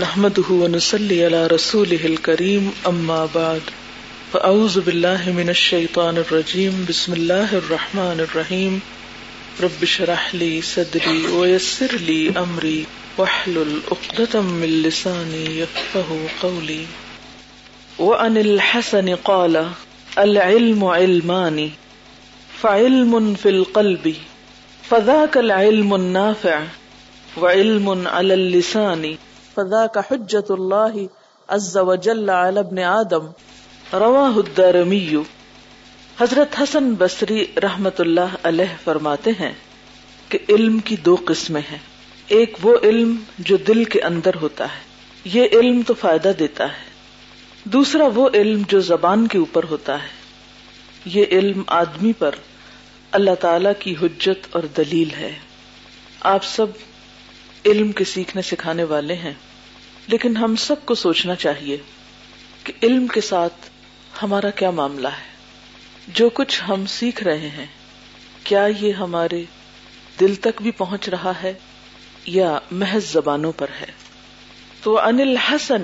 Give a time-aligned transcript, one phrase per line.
[0.00, 3.60] نحمده ونصلي على رسوله الكريم، أما بعد.
[4.32, 6.86] فأعوذ بالله من الشيطان الرجيم.
[6.88, 8.80] بسم الله الرحمن الرحيم.
[9.60, 12.84] رب اشرح لي صدري ويسر لي أمري.
[13.18, 16.86] واحلل عقدة من لساني يفقه قولي.
[17.98, 19.70] وعن الحسن قال،
[20.18, 21.70] العلم علمان،
[22.62, 24.14] فعلم في القلب،
[24.90, 26.62] فذاك العلم النافع،
[27.36, 29.16] وعلم على اللسان.
[29.56, 31.04] فذاك حجة الله
[31.48, 33.26] عز وجل على ابن آدم.
[33.92, 35.16] رواہ الدارمی.
[36.20, 39.52] حضرت حسن بصری رحمت اللہ علیہ فرماتے ہیں
[40.28, 41.78] کہ علم کی دو قسمیں ہیں.
[42.26, 44.80] ایک وہ علم جو دل کے اندر ہوتا ہے.
[45.24, 46.84] یہ علم تو فائدہ دیتا ہے.
[47.64, 50.08] دوسرا وہ علم جو زبان کے اوپر ہوتا ہے.
[51.04, 52.34] یہ علم آدمی پر
[53.12, 55.38] اللہ تعالی کی حجت اور دلیل ہے.
[56.20, 56.66] آپ سب
[57.66, 59.32] علم کے سیکھنے سکھانے والے ہیں.
[60.08, 61.76] لیکن ہم سب کو سوچنا چاہیے
[62.64, 63.54] کہ علم کے ساتھ
[64.22, 65.36] ہمارا کیا معاملہ ہے۔
[66.08, 67.66] جو کچھ ہم سیکھ رہے ہیں،
[68.44, 69.44] کیا یہ ہمارے
[70.20, 71.52] دل تک بھی پہنچ رہا ہے
[72.26, 73.86] یا محض زبانوں پر ہے؟
[74.82, 75.82] تو انل حسن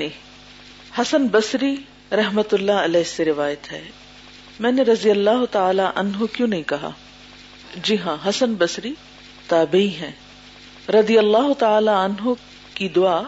[1.00, 1.74] حسن بصری
[2.12, 3.88] رحمت اللہ علیہ سے روایت ہے۔
[4.60, 6.90] میں نے رضی اللہ تعالی عنہ کیوں نہیں کہا؟
[7.82, 8.94] جی ہاں حسن بصری
[9.48, 10.12] تابعی ہیں۔
[10.90, 12.30] رضی اللہ تعالی عنہ
[12.74, 13.22] کی دعا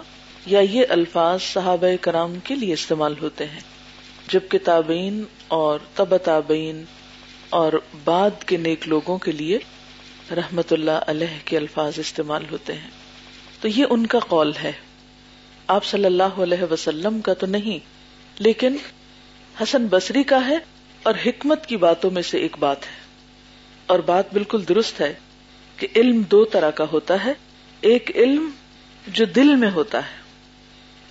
[0.47, 3.61] یا یہ الفاظ صحابہ کرام کے لیے استعمال ہوتے ہیں
[4.28, 6.84] جبکہ تابعین اور تب تابعین
[7.51, 7.73] اور
[8.05, 9.59] بعد کے نیک لوگوں کے لیے
[10.31, 12.91] رحمت اللہ علیہ کے الفاظ استعمال ہوتے ہیں۔
[13.61, 14.73] تو یہ ان کا قول ہے۔
[15.67, 17.79] آپ صلی اللہ علیہ وسلم کا تو نہیں،
[18.39, 18.77] لیکن
[19.62, 20.58] حسن بصری کا ہے
[21.03, 22.97] اور حکمت کی باتوں میں سے ایک بات ہے۔
[23.86, 25.14] اور بات بالکل درست ہے
[25.77, 27.33] کہ علم دو طرح کا ہوتا ہے،
[27.81, 28.51] ایک علم
[29.06, 30.23] جو دل میں ہوتا ہے۔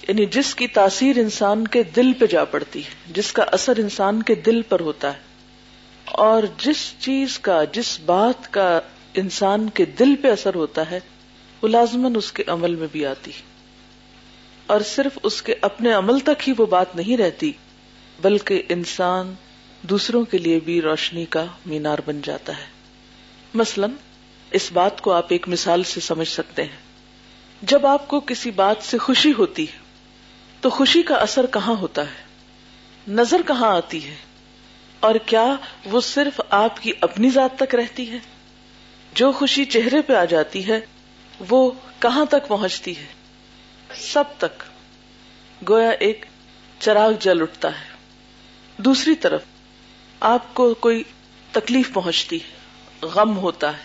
[0.07, 4.23] یعنی جس کی تاثیر انسان کے دل پہ جا پڑتی ہے، جس کا اثر انسان
[4.23, 5.19] کے دل پر ہوتا ہے۔
[6.05, 8.79] اور جس چیز کا، جس بات کا
[9.13, 10.99] انسان کے دل پہ اثر ہوتا ہے،
[11.61, 13.31] وہ لازمن اس کے عمل میں بھی آتی
[14.67, 17.51] اور صرف اس کے اپنے عمل تک ہی وہ بات نہیں رہتی،
[18.21, 19.33] بلکہ انسان
[19.81, 22.65] دوسروں کے لیے بھی روشنی کا مینار بن جاتا ہے۔
[23.53, 23.87] مثلا،
[24.51, 26.83] اس بات کو آپ ایک مثال سے سمجھ سکتے ہیں۔
[27.61, 29.82] جب آپ کو کسی بات سے خوشی ہوتی ہے
[30.63, 32.23] تو خوشی کا اثر کہاں ہوتا ہے؟
[33.07, 34.15] نظر کہاں آتی ہے؟
[34.99, 38.17] اور کیا وہ صرف آپ کی اپنی ذات تک رہتی ہے؟
[39.13, 40.79] جو خوشی چہرے پہ آ جاتی ہے،
[41.49, 43.05] وہ کہاں تک پہنچتی ہے؟
[43.95, 44.63] سب تک۔
[45.69, 46.25] گویا ایک
[46.79, 47.85] چراغ جل اٹھتا ہے۔
[48.77, 49.41] دوسری طرف،
[50.19, 51.03] آپ کو کوئی
[51.51, 52.55] تکلیف پہنچتی ہے۔
[53.01, 53.83] غم ہوتا ہے۔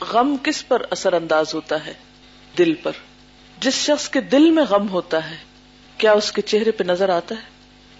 [0.00, 1.94] غم کس پر اثر انداز ہوتا ہے؟
[2.58, 2.92] دل پر۔
[3.60, 5.53] جس شخص کے دل میں غم ہوتا ہے
[6.04, 7.40] کیا اس کے چہرے پہ نظر آتا ہے؟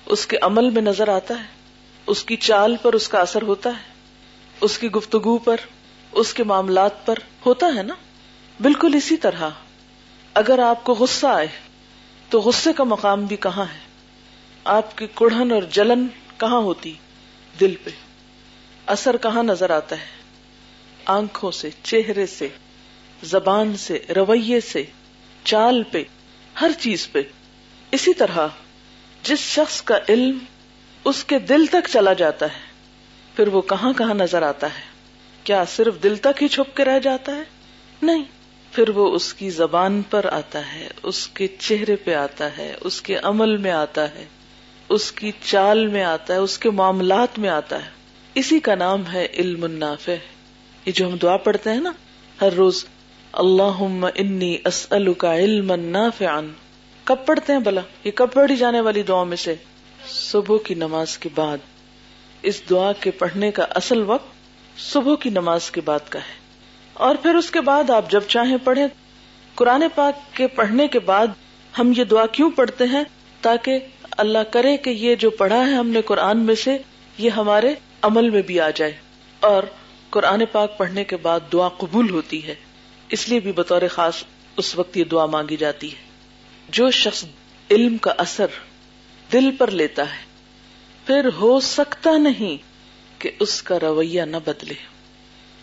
[0.06, 1.46] اس کے عمل میں نظر آتا ہے؟
[2.06, 3.92] اس کی چال پر اس کا اثر ہوتا ہے؟
[4.60, 5.56] اس کی گفتگو پر،
[6.12, 7.14] اس کے معاملات پر
[7.46, 7.94] ہوتا ہے نا؟
[8.60, 9.48] بالکل اسی طرح۔
[10.34, 11.46] اگر آپ کو غصہ آئے،
[12.30, 13.78] تو غصے کا مقام بھی کہاں ہے؟
[14.64, 16.06] آپ کی کڑھن اور جلن
[16.38, 16.94] کہاں ہوتی؟
[17.60, 17.90] دل پہ۔
[18.86, 20.06] اثر کہاں نظر آتا ہے؟
[21.04, 22.48] آنکھوں سے، چہرے سے،
[23.24, 24.84] زبان سے، رویے سے،
[25.44, 26.02] چال پہ،
[26.60, 27.22] ہر چیز پہ۔
[27.90, 28.46] اسی طرح
[29.22, 30.38] جس شخص کا علم
[31.04, 32.72] اس کے دل تک چلا جاتا ہے،
[33.36, 34.82] پھر وہ کہاں کہاں نظر آتا ہے؟
[35.44, 37.42] کیا صرف دل تک ہی چھپ کے رہ جاتا ہے؟
[38.02, 38.24] نہیں،
[38.72, 43.02] پھر وہ اس کی زبان پر آتا ہے، اس کے چہرے پہ آتا ہے، اس
[43.02, 44.24] کے عمل میں آتا ہے،
[44.88, 47.90] اس کی چال میں آتا ہے، اس کے معاملات میں آتا ہے۔
[48.34, 50.14] اسی کا نام ہے علم النافع۔
[50.86, 51.92] یہ جو ہم دعا پڑھتے ہیں نا،
[52.40, 52.84] ہر روز
[53.32, 54.56] اللہ انی
[55.18, 56.40] کا علم نافعا۔
[57.04, 59.54] کب پڑھتے ہیں بلا یہ کب پڑھی جانے والی دعا میں سے؟
[60.08, 61.58] صبح کی نماز کے بعد۔
[62.42, 64.34] اس دعا کے پڑھنے کا اصل وقت
[64.78, 66.34] صبح کی نماز کے بعد کا ہے۔
[66.92, 68.86] اور پھر اس کے بعد آپ جب چاہیں پڑھیں۔
[69.54, 71.26] قرآن پاک کے پڑھنے کے بعد
[71.78, 73.04] ہم یہ دعا کیوں پڑھتے ہیں؟
[73.40, 73.78] تاکہ
[74.10, 76.78] اللہ کرے کہ یہ جو پڑھا ہے ہم نے قرآن میں سے،
[77.18, 78.92] یہ ہمارے عمل میں بھی آ جائے۔
[79.40, 79.62] اور
[80.10, 82.54] قرآن پاک پڑھنے کے بعد دعا قبول ہوتی ہے۔
[83.08, 84.14] اس لیے بھی بطور خاص
[84.56, 86.13] اس وقت یہ دعا مانگی جاتی ہے۔
[86.68, 87.24] جو شخص
[87.70, 88.46] علم کا اثر
[89.32, 90.24] دل پر لیتا ہے،
[91.06, 92.56] پھر ہو سکتا نہیں
[93.20, 94.74] کہ اس کا رویہ نہ بدلے۔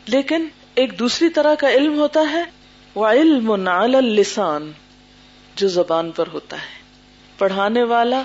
[0.08, 2.44] لیکن ایک دوسری طرح کا علم ہوتا ہے
[2.96, 3.70] وہ علم
[4.00, 4.72] لسان
[5.56, 6.82] جو زبان پر ہوتا ہے۔
[7.38, 8.24] پڑھانے والا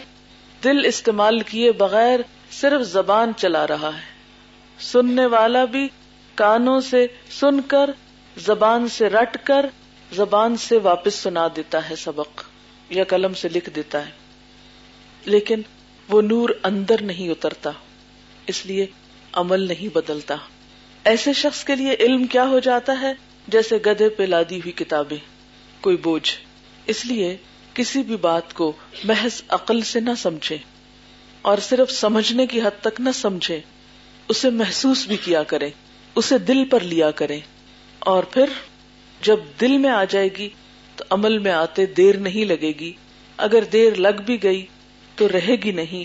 [0.65, 2.21] دل استعمال کیے بغیر
[2.51, 4.17] صرف زبان چلا رہا ہے۔
[4.81, 5.89] سننے والا بھی
[6.35, 7.91] کانوں سے سن کر،
[8.37, 9.67] زبان سے رٹ کر،
[10.13, 12.45] زبان سے واپس سنا دیتا ہے سبق۔
[12.91, 14.11] یا قلم سے لکھ دیتا ہے۔
[15.25, 15.63] لیکن
[16.09, 17.71] وہ نور اندر نہیں اترتا،
[18.47, 18.87] اس لیے
[19.33, 20.37] عمل نہیں بدلتا۔
[21.05, 23.13] ایسے شخص کے لیے علم کیا ہو جاتا ہے؟
[23.49, 25.17] جیسے گدے پہ لادی ہوئی کتابیں،
[25.81, 26.33] کوئی بوجھ۔
[26.87, 27.37] اس لیے
[27.75, 28.73] کسی بھی بات کو
[29.05, 30.59] محض عقل سے نہ سمجھے
[31.43, 33.61] اور صرف سمجھنے کی حد تک نہ سمجھے،
[34.29, 35.71] اسے محسوس بھی کیا کرے،
[36.15, 37.41] اسے دل پر لیا کرے۔
[37.99, 38.45] اور پھر
[39.23, 40.49] جب دل میں آ جائے گی
[40.97, 42.93] تو عمل میں آتے دیر نہیں لگے گی۔
[43.37, 44.67] اگر دیر لگ بھی گئی
[45.17, 46.05] تو رہے گی نہیں۔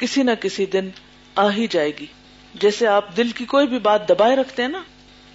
[0.00, 0.88] کسی نہ کسی دن
[1.34, 2.06] آ ہی جائے گی۔
[2.54, 4.82] جیسے آپ دل کی کوئی بھی بات دبائے رکھتے ہیں نا۔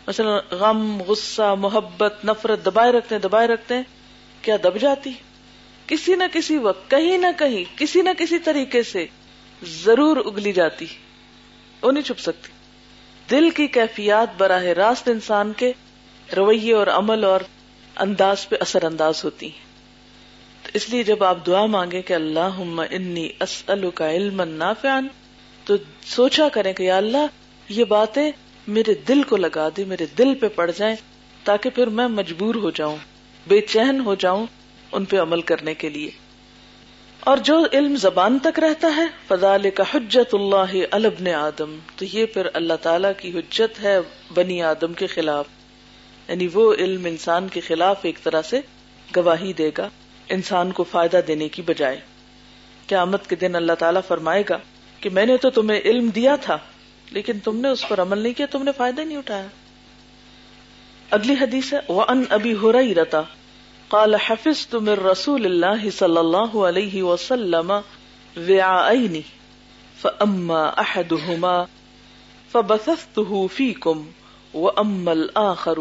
[0.07, 3.83] مثلا غم، غصہ، محبت، نفرت دبائے رکھتے ہیں، دبائے رکھتے ہیں،
[4.41, 5.11] کیا دب جاتی؟
[5.87, 9.05] کسی نہ کسی وقت، کہیں نہ کہیں، کسی نہ کسی طریقے سے
[9.63, 10.85] ضرور اگلی جاتی۔
[11.81, 12.51] وہ نہیں چھپ سکتی۔
[13.29, 15.71] دل کی کیفیات براہ راست انسان کے
[16.37, 17.39] رویے اور عمل اور
[17.95, 19.65] انداز پہ اثر انداز ہوتی ہیں۔
[20.63, 23.29] تو اس لیے جب آپ دعا مانگے کہ اللہ انی
[23.95, 25.07] کا علم نافعن
[25.65, 27.27] تو سوچا کریں کہ یا اللہ،
[27.69, 28.31] یہ باتیں
[28.67, 30.95] میرے دل کو لگا دے میرے دل پہ پڑ جائیں،
[31.43, 32.97] تاکہ پھر میں مجبور ہو جاؤں،
[33.47, 34.45] بے چین ہو جاؤں
[34.91, 36.11] ان پہ عمل کرنے کے لیے۔
[37.19, 42.25] اور جو علم زبان تک رہتا ہے فضال کا حجت اللہ البن آدم۔ تو یہ
[42.25, 43.97] پھر اللہ تعالی کی حجت ہے
[44.33, 45.45] بنی آدم کے خلاف۔
[46.27, 48.61] یعنی وہ علم انسان کے خلاف ایک طرح سے
[49.15, 49.89] گواہی دے گا،
[50.29, 51.99] انسان کو فائدہ دینے کی بجائے۔
[52.87, 54.57] قیامت کے دن اللہ تعالیٰ فرمائے گا
[54.99, 56.57] کہ میں نے تو تمہیں علم دیا تھا،
[57.11, 59.47] لیکن تم نے اس پر عمل نہیں کیا، تم نے فائدہ نہیں اٹھایا۔
[61.11, 63.21] اگلی حدیث ہے وہ ان ابھی ہو رہی رہتا
[63.87, 67.71] کال حفظ تم رسول اللہ صلی اللہ علیہ وسلم
[68.35, 69.21] وعائنی
[70.01, 71.65] فاما احدهما
[72.51, 74.01] فبثثته فيكم
[74.53, 75.79] واما الاخر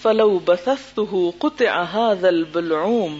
[0.00, 3.18] فلو بثثته قطع هذا البلعوم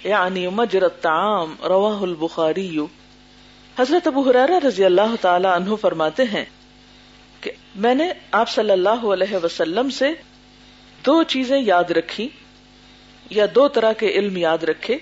[0.00, 2.68] یعنی مجرت الطعام، رواہ البخاری.
[3.76, 6.44] حضرت ابو حرارہ رضی اللہ تعالی عنہ فرماتے ہیں
[7.42, 8.06] کہ میں نے
[8.38, 10.12] آپ صلی اللہ علیہ وسلم سے
[11.04, 12.28] دو چیزیں یاد رکھی
[13.30, 14.96] یا دو طرح کے علم یاد رکھے،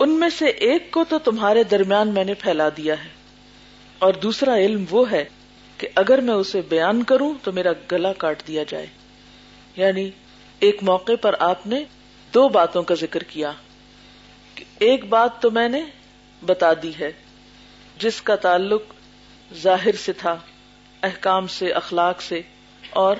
[0.00, 3.08] ان میں سے ایک کو تو تمہارے درمیان میں نے پھیلا دیا ہے،
[4.00, 5.24] اور دوسرا علم وہ ہے
[5.80, 8.86] کہ اگر میں اسے بیان کروں تو میرا گلا کاٹ دیا جائے
[9.76, 10.10] یعنی
[10.62, 11.84] ایک موقع پر آپ نے
[12.34, 13.52] دو باتوں کا ذکر کیا
[14.78, 15.82] ایک بات تو میں نے
[16.46, 17.12] بتا دی ہے،
[17.98, 18.82] جس کا تعلق
[19.54, 20.36] ظاہر سے تھا،
[21.02, 22.42] احکام سے، اخلاق سے،
[22.90, 23.16] اور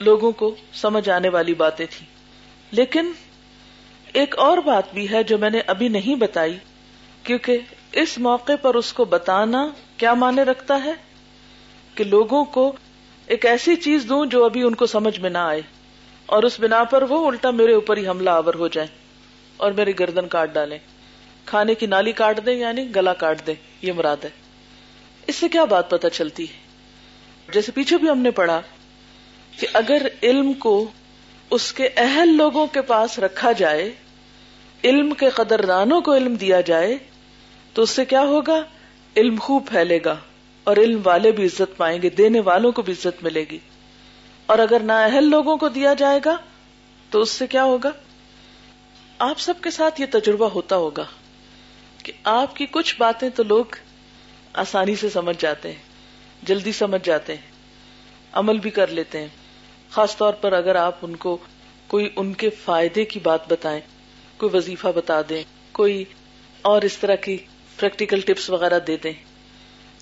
[0.00, 2.06] لوگوں کو سمجھ آنے والی باتیں تھی
[2.70, 3.12] لیکن
[4.12, 6.58] ایک اور بات بھی ہے جو میں نے ابھی نہیں بتائی،
[7.22, 7.58] کیونکہ
[7.92, 10.92] اس موقع پر اس کو بتانا کیا مانے رکھتا ہے؟
[11.94, 12.72] کہ لوگوں کو
[13.26, 15.62] ایک ایسی چیز دوں جو ابھی ان کو سمجھ میں نہ آئے۔
[16.28, 18.86] اور اس بنا پر وہ الٹا میرے اوپر ہی حملہ آور ہو جائے
[19.56, 20.78] اور میری گردن کاٹ ڈالیں۔
[21.44, 24.30] کھانے کی نالی کاٹ دیں یعنی گلا کاٹ دیں، یہ مراد ہے۔
[25.26, 26.58] اس سے کیا بات پتا چلتی ہے؟
[27.52, 28.60] جیسے پیچھے بھی ہم نے پڑھا
[29.60, 30.90] کہ اگر علم کو
[31.50, 33.92] اس کے اہل لوگوں کے پاس رکھا جائے،
[34.84, 36.98] علم کے قدردانوں کو علم دیا جائے،
[37.72, 38.62] تو اس سے کیا ہوگا؟
[39.16, 40.16] علم خوب پھیلے گا
[40.64, 43.58] اور علم والے بھی عزت پائیں گے، دینے والوں کو بھی عزت ملے گی۔
[44.48, 46.36] اور اگر نہ اہل لوگوں کو دیا جائے گا،
[47.10, 47.90] تو اس سے کیا ہوگا؟
[49.18, 51.04] آپ سب کے ساتھ یہ تجربہ ہوتا ہوگا
[52.02, 53.64] کہ آپ کی کچھ باتیں تو لوگ
[54.52, 55.82] آسانی سے سمجھ جاتے ہیں،
[56.42, 57.42] جلدی سمجھ جاتے ہیں،
[58.32, 59.28] عمل بھی کر لیتے ہیں۔
[59.90, 61.38] خاص طور پر اگر آپ ان کو
[61.86, 63.80] کوئی ان کے فائدے کی بات بتائیں،
[64.36, 66.04] کوئی وظیفہ بتا دیں، کوئی
[66.62, 67.36] اور اس طرح کی
[67.76, 69.12] پریکٹیکل ٹپس وغیرہ دے دیں۔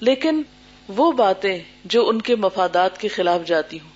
[0.01, 0.43] لیکن
[0.89, 3.96] وہ باتیں جو ان کے مفادات کے خلاف جاتی ہوں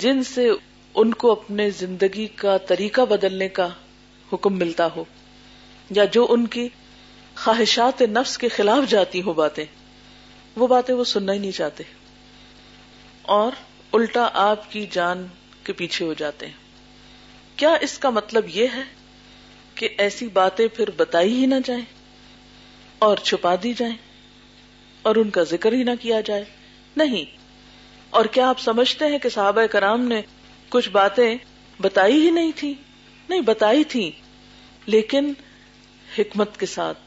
[0.00, 0.50] جن سے
[0.94, 3.68] ان کو اپنے زندگی کا طریقہ بدلنے کا
[4.32, 5.04] حکم ملتا ہو
[5.90, 6.68] یا جو ان کی
[7.36, 9.64] خواہشات نفس کے خلاف جاتی ہو باتیں،
[10.56, 11.84] وہ باتیں وہ سننا ہی نہیں چاہتے۔
[13.22, 13.52] اور
[13.92, 15.26] الٹا آپ کی جان
[15.64, 16.54] کے پیچھے ہو جاتے ہیں۔
[17.56, 18.82] کیا اس کا مطلب یہ ہے
[19.74, 21.84] کہ ایسی باتیں پھر بتائی ہی نہ جائیں
[22.98, 23.96] اور چھپا دی جائیں
[25.02, 26.44] اور ان کا ذکر ہی نہ کیا جائے؟
[26.96, 27.39] نہیں۔
[28.10, 30.22] اور کیا آپ سمجھتے ہیں کہ صحابہ کرام نے
[30.68, 31.36] کچھ باتیں
[31.80, 32.74] بتائی ہی نہیں تھی؟
[33.28, 34.10] نہیں، بتائی تھی،
[34.86, 35.32] لیکن
[36.18, 36.98] حکمت کے ساتھ،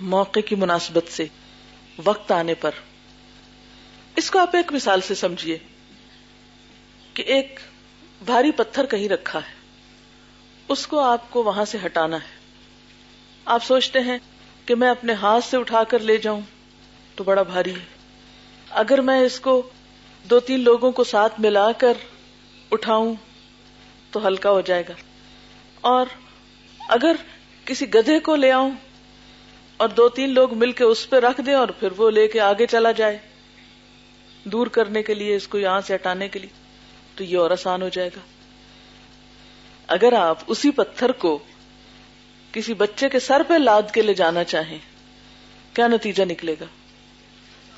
[0.00, 1.26] موقع کی مناسبت سے،
[2.04, 2.70] وقت آنے پر۔
[4.16, 5.58] اس کو آپ ایک مثال سے سمجھیے
[7.14, 7.60] کہ ایک
[8.24, 9.54] بھاری پتھر کہیں رکھا ہے۔
[10.68, 12.38] اس کو آپ کو وہاں سے ہٹانا ہے۔
[13.44, 14.18] آپ سوچتے ہیں
[14.66, 16.40] کہ میں اپنے ہاتھ سے اٹھا کر لے جاؤں
[17.14, 17.84] تو بڑا بھاری ہے۔
[18.70, 19.70] اگر میں اس کو
[20.30, 21.92] دو تین لوگوں کو ساتھ ملا کر
[22.70, 23.14] اٹھاؤں
[24.10, 24.92] تو ہلکا ہو جائے گا۔
[25.80, 26.06] اور
[26.88, 27.16] اگر
[27.64, 28.70] کسی گدھے کو لے آؤں
[29.76, 32.40] اور دو تین لوگ مل کے اس پہ رکھ دیں اور پھر وہ لے کے
[32.40, 33.18] آگے چلا جائے
[34.44, 36.50] دور کرنے کے لیے، اس کو یہاں سے ہٹانے کے لیے،
[37.14, 38.20] تو یہ اور آسان ہو جائے گا۔
[39.86, 41.38] اگر آپ اسی پتھر کو
[42.52, 44.78] کسی بچے کے سر پہ لاد کے لے جانا چاہیں،
[45.74, 46.64] کیا نتیجہ نکلے گا؟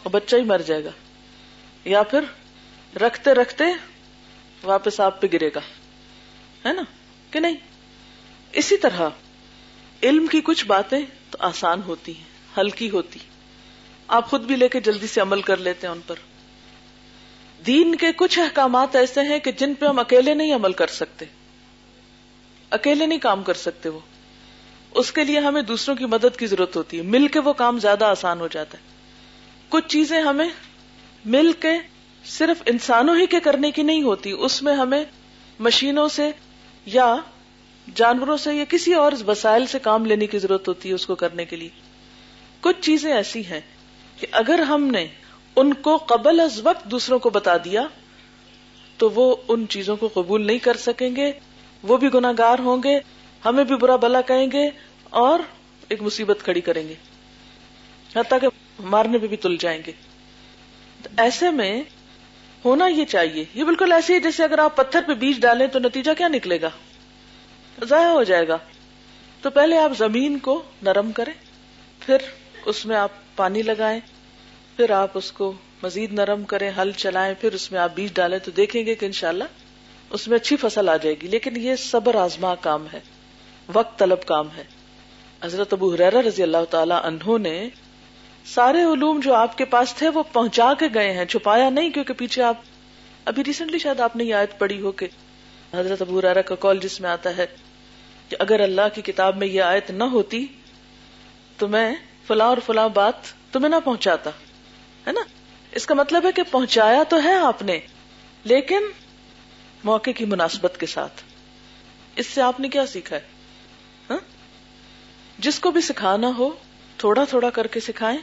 [0.04, 0.90] وہ بچہ ہی مر جائے گا۔
[1.84, 2.20] یا پھر
[2.96, 3.64] رکھتے رکھتے
[4.62, 5.60] واپس آپ پہ گرے گا۔
[6.68, 6.82] ہے نا؟
[7.30, 7.56] کہ نہیں؟
[8.52, 9.08] اسی طرح
[10.02, 12.24] علم کی کچھ باتیں تو آسان ہوتی ہیں،
[12.58, 13.18] ہلکی ہوتی۔
[14.08, 16.14] آپ خود بھی لے کے جلدی سے عمل کر لیتے ہیں ان پر۔
[17.66, 21.24] دین کے کچھ احکامات ایسے ہیں کہ جن پہ ہم اکیلے نہیں عمل کر سکتے۔
[22.70, 24.00] اکیلے نہیں کام کر سکتے وہ۔
[24.90, 27.78] اس کے لیے ہمیں دوسروں کی مدد کی ضرورت ہوتی ہے۔ مل کے وہ کام
[27.78, 28.82] زیادہ آسان ہو جاتا ہے۔
[29.68, 30.48] کچھ چیزیں ہمیں
[31.24, 31.72] مل کے
[32.24, 35.04] صرف انسانوں ہی کے کرنے کی نہیں ہوتی، اس میں ہمیں
[35.58, 36.30] مشینوں سے
[36.86, 37.16] یا
[37.94, 41.14] جانوروں سے یا کسی اور وسائل سے کام لینے کی ضرورت ہوتی ہے اس کو
[41.14, 41.68] کرنے کے لیے۔
[42.60, 43.60] کچھ چیزیں ایسی ہیں
[44.20, 45.06] کہ اگر ہم نے
[45.56, 47.82] ان کو قبل از وقت دوسروں کو بتا دیا،
[48.96, 51.32] تو وہ ان چیزوں کو قبول نہیں کر سکیں گے،
[51.82, 52.98] وہ بھی گناگار ہوں گے،
[53.44, 54.70] ہمیں بھی برا بلا کہیں گے
[55.02, 55.40] اور
[55.88, 56.94] ایک مصیبت کھڑی کریں گے۔
[58.16, 58.46] حتیٰ کہ
[58.80, 59.92] مارنے پہ بھی تل جائیں گے۔
[61.16, 61.82] ایسے میں
[62.64, 65.78] ہونا یہ چاہیے۔ یہ بالکل ایسے ہی جیسے اگر آپ پتھر پہ بیج ڈالیں تو
[65.78, 66.70] نتیجہ کیا نکلے گا؟
[67.82, 68.58] ضائع ہو جائے گا۔
[69.42, 71.32] تو پہلے آپ زمین کو نرم کریں،
[72.00, 72.16] پھر
[72.66, 74.00] اس میں آپ پانی لگائیں،
[74.76, 78.38] پھر آپ اس کو مزید نرم کریں ہل چلائیں، پھر اس میں آپ بیج ڈالیں
[78.38, 79.44] تو دیکھیں گے کہ انشاءاللہ
[80.10, 83.00] اس میں اچھی فصل آ جائے گی۔ لیکن یہ صبر آزما کام ہے،
[83.72, 84.64] وقت طلب کام ہے۔
[85.44, 87.68] حضرت ابو حرا رضی اللہ تعالی انہوں نے
[88.54, 92.14] سارے علوم جو آپ کے پاس تھے وہ پہنچا کے گئے ہیں، چھپایا نہیں، کیونکہ
[92.14, 92.56] پیچھے آپ
[93.24, 95.06] ابھی ریسنٹلی شاید آپ نے یہ آیت پڑھی ہو کہ
[95.74, 97.46] حضرت ابو حرارا کا کال جس میں آتا ہے
[98.28, 100.46] کہ اگر اللہ کی کتاب میں یہ آیت نہ ہوتی
[101.56, 101.94] تو میں
[102.26, 103.14] فلاں اور فلاں بات
[103.52, 104.30] تمہیں نہ پہنچاتا،
[105.06, 105.20] ہے نا؟
[105.72, 107.80] اس کا مطلب ہے کہ پہنچایا تو ہے آپ نے،
[108.44, 108.82] لیکن
[109.84, 111.22] موقع کی مناسبت کے ساتھ۔
[112.16, 113.20] اس سے آپ نے کیا سیکھا ہے؟
[114.10, 114.18] ہاں؟
[115.38, 116.50] جس کو بھی سکھانا ہو،
[116.96, 118.18] تھوڑا تھوڑا کر کے سکھائیں۔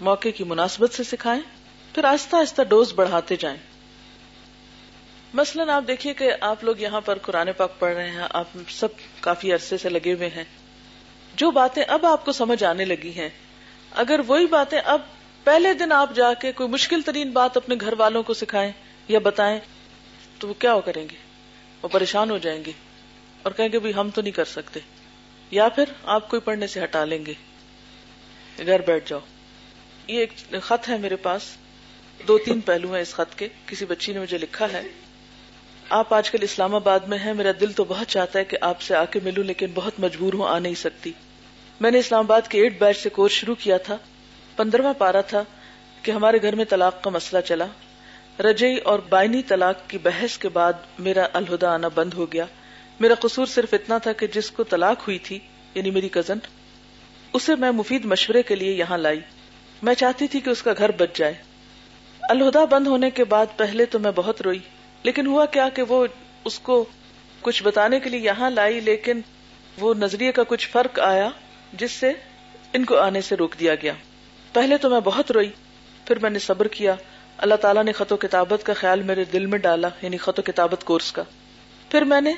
[0.00, 1.42] موقع کی مناسبت سے سکھائیں،
[1.94, 3.56] پھر آہستہ آہستہ ڈوز بڑھاتے جائیں۔
[5.34, 8.88] مثلاً آپ دیکھیے کہ آپ لوگ یہاں پر قرآن پاک پڑھ رہے ہیں، آپ سب
[9.20, 10.44] کافی عرصے سے لگے ہوئے ہیں۔
[11.36, 13.28] جو باتیں اب آپ کو سمجھ آنے لگی ہیں،
[13.90, 15.00] اگر وہی باتیں اب
[15.44, 18.72] پہلے دن آپ جا کے کوئی مشکل ترین بات اپنے گھر والوں کو سکھائیں
[19.08, 19.60] یا بتائیں،
[20.38, 21.16] تو وہ کیا کریں گے؟
[21.82, 22.72] وہ پریشان ہو جائیں گے
[23.42, 24.80] اور کہیں گے ہم تو نہیں کر سکتے۔
[25.50, 27.34] یا پھر آپ کوئی پڑھنے سے ہٹا لیں گے۔
[28.66, 29.20] گھر بیٹھ جاؤ۔
[30.06, 31.42] یہ ایک خط ہے میرے پاس۔
[32.28, 34.82] دو تین پہلو ہیں اس خط کے۔ کسی بچی نے مجھے لکھا ہے۔
[35.88, 38.80] آپ آج کل اسلام آباد میں ہیں۔ میرا دل تو بہت چاہتا ہے کہ آپ
[38.80, 41.12] سے آ کے ملوں، لیکن بہت مجبور ہوں، آ نہیں سکتی۔
[41.80, 43.96] میں نے اسلام آباد کے ایٹ بیچ سے کورس شروع کیا تھا۔
[44.56, 45.42] پندرواں پارا تھا
[46.02, 47.66] کہ ہمارے گھر میں طلاق کا مسئلہ چلا۔
[48.38, 52.44] رجئی اور بائنی طلاق کی بحث کے بعد میرا الہدا آنا بند ہو گیا۔
[53.00, 55.38] میرا قصور صرف اتنا تھا کہ جس کو طلاق ہوئی تھی
[55.74, 56.38] یعنی میری کزن
[57.32, 59.20] اسے میں مفید مشورے کے لیے یہاں لائی۔
[59.82, 61.34] میں چاہتی تھی کہ اس کا گھر بچ جائے۔
[62.22, 64.58] الہدا بند ہونے کے بعد پہلے تو میں بہت روئی،
[65.02, 66.06] لیکن ہوا کیا کہ وہ
[66.44, 66.84] اس کو
[67.40, 69.20] کچھ بتانے کے لیے یہاں لائی، لیکن
[69.78, 71.28] وہ نظریے کا کچھ فرق آیا
[71.72, 72.12] جس سے
[72.72, 73.92] ان کو آنے سے روک دیا گیا۔
[74.52, 75.50] پہلے تو میں بہت روئی،
[76.06, 76.94] پھر میں نے صبر کیا۔
[77.38, 80.42] اللہ تعالیٰ نے خط و کتابت کا خیال میرے دل میں ڈالا یعنی خط و
[80.42, 81.22] کتابت کورس کا۔
[81.90, 82.32] پھر میں نے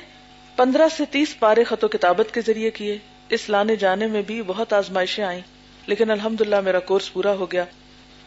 [0.55, 2.97] پندرہ سے تیس پارے خط و کتابت کے ذریعے کیے۔
[3.29, 5.41] اس لانے جانے میں بھی بہت آزمائشیں آئیں۔
[5.89, 7.65] لیکن الحمد میرا کورس پورا ہو گیا۔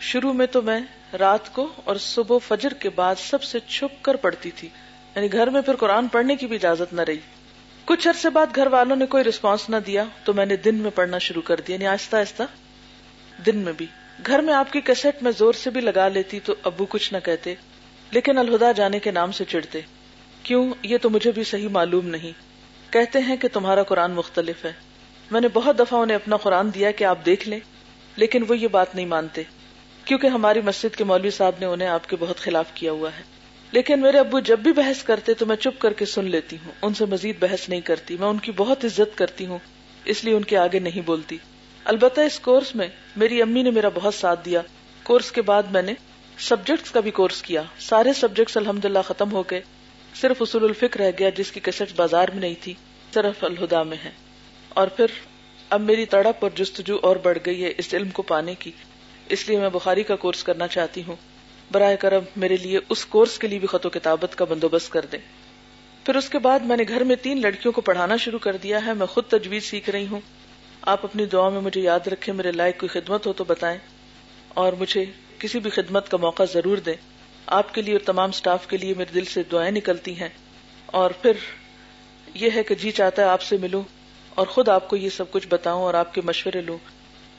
[0.00, 0.80] شروع میں تو میں
[1.18, 4.68] رات کو اور صبح فجر کے بعد سب سے چھپ کر پڑھتی تھی۔
[5.16, 7.18] یعنی گھر میں پھر قرآن پڑھنے کی بھی اجازت نہ رہی۔
[7.84, 10.90] کچھ عرصے بعد گھر والوں نے کوئی رسپانس نہ دیا تو میں نے دن میں
[10.94, 12.42] پڑھنا شروع کر دیا یعنی آہستہ آہستہ۔
[13.46, 13.86] دن میں بھی۔
[14.26, 17.18] گھر میں آپ کی کیسٹ میں زور سے بھی لگا لیتی تو ابو کچھ نہ
[17.24, 17.54] کہتے،
[18.10, 19.80] لیکن الہدا جانے کے نام سے چڑھتے۔
[20.42, 22.32] کیوں؟ یہ تو مجھے بھی صحیح معلوم نہیں۔
[22.92, 24.91] کہتے ہیں کہ تمہارا قرآن مختلف ہے۔
[25.32, 27.60] میں نے بہت دفعہ انہیں اپنا قرآن دیا کہ آپ دیکھ لیں،
[28.16, 29.42] لیکن وہ یہ بات نہیں مانتے،
[30.04, 33.22] کیونکہ ہماری مسجد کے مولوی صاحب نے انہیں آپ کے بہت خلاف کیا ہوا ہے۔
[33.72, 36.72] لیکن میرے ابو جب بھی بحث کرتے تو میں چپ کر کے سن لیتی ہوں۔
[36.82, 39.58] ان سے مزید بحث نہیں کرتی، میں ان کی بہت عزت کرتی ہوں،
[40.04, 41.38] اس لیے ان کے آگے نہیں بولتی۔
[41.84, 44.62] البتہ اس کورس میں میری امی نے میرا بہت ساتھ دیا۔
[45.02, 45.92] کورس کے بعد میں نے
[46.38, 49.60] سبجیکٹس کا بھی کورس کیا۔ سارے سبجیکٹس الحمد للہ ختم ہو گئے۔
[50.14, 52.74] صرف اصول الفک رہ گیا جس کی کیسٹ بازار میں نہیں تھی،
[53.14, 54.10] صرف الہدا میں ہے
[54.74, 55.06] اور پھر
[55.70, 58.70] اب میری تڑپ اور جستجو اور بڑھ گئی ہے اس علم کو پانے کی۔
[59.28, 61.16] اس لیے میں بخاری کا کورس کرنا چاہتی ہوں۔
[61.72, 65.04] برائے کرم میرے لیے اس کورس کے لیے بھی خط و کتابت کا بندوبست کر
[65.12, 65.18] دیں۔
[66.06, 68.86] پھر اس کے بعد میں نے گھر میں تین لڑکیوں کو پڑھانا شروع کر دیا
[68.86, 70.20] ہے۔ میں خود تجویز سیکھ رہی ہوں۔
[70.82, 73.78] آپ اپنی دعا میں مجھے یاد رکھیں، میرے لائق کوئی خدمت ہو تو بتائیں۔
[74.48, 75.04] اور مجھے
[75.38, 76.94] کسی بھی خدمت کا موقع ضرور دیں۔
[77.46, 80.28] آپ کے لیے اور تمام سٹاف کے لیے میرے دل سے دعائیں نکلتی ہیں۔
[80.86, 81.32] اور پھر
[82.34, 83.82] یہ ہے کہ جی چاہتا ہے آپ سے ملوں۔
[84.34, 86.78] اور خود آپ کو یہ سب کچھ بتاؤں اور آپ کے مشورے لوں۔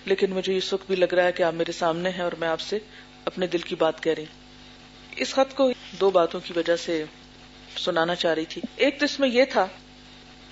[0.06, 2.48] لیکن مجھے یہ سکھ بھی لگ رہا ہے کہ آپ میرے سامنے ہیں اور میں
[2.48, 2.80] آپ سے
[3.26, 4.26] اپنے دل کی بات کہہ رہی
[5.16, 7.04] اس خط کو دو باتوں کی وجہ سے
[7.78, 9.68] سنانا چاہ رہی تھی۔ ایک تو اس میں یہ تھا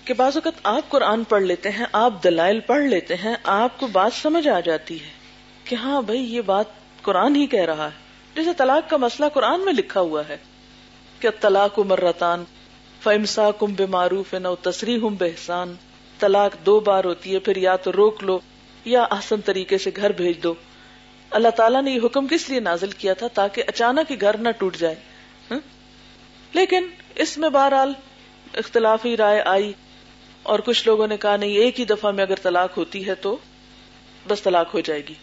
[0.05, 3.87] کہ بعض اوقات آپ قرآن پڑھ لیتے ہیں، آپ دلائل پڑھ لیتے ہیں، آپ کو
[3.87, 5.09] بات سمجھ آ جاتی ہے
[5.63, 6.65] کہ ہاں بھائی، یہ بات
[7.01, 7.97] قرآن ہی کہہ رہا ہے۔
[8.35, 10.37] جیسے طلاق کا مسئلہ قرآن میں لکھا ہوا ہے
[11.19, 12.43] کہ طلاق مرتان
[13.01, 15.75] فمسا کم بے معروف نہ تصریح ہوں بحسان
[16.21, 18.39] طلاق دو بار ہوتی ہے، پھر یا تو روک لو
[18.85, 20.53] یا آسن طریقے سے گھر بھیج دو۔
[21.29, 24.49] اللہ تعالیٰ نے یہ حکم کس لیے نازل کیا تھا تاکہ اچانک ہی گھر نہ
[24.49, 24.95] ٹوٹ جائے؟
[26.53, 27.93] لیکن اس میں بہرحال
[28.53, 29.73] اختلافی رائے آئی
[30.43, 33.37] اور کچھ لوگوں نے کہا، نہیں، ایک ہی دفعہ میں اگر طلاق ہوتی ہے تو
[34.27, 35.13] بس طلاق ہو جائے گی۔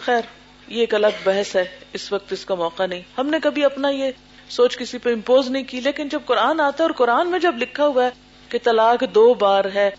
[0.00, 0.20] خیر،
[0.68, 3.88] یہ ایک الگ بحث ہے، اس وقت اس کا موقع نہیں۔ ہم نے کبھی اپنا
[3.88, 4.10] یہ
[4.48, 7.54] سوچ کسی پہ امپوز نہیں کی، لیکن جب قرآن آتا ہے اور قرآن میں جب
[7.58, 8.10] لکھا ہوا ہے
[8.54, 9.90] کہ طلاق دو بار ہے،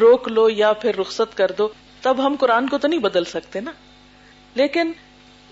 [0.00, 1.68] روک لو یا پھر رخصت کر دو،
[2.02, 3.70] تب ہم قرآن کو تو نہیں بدل سکتے نا۔
[4.54, 4.92] لیکن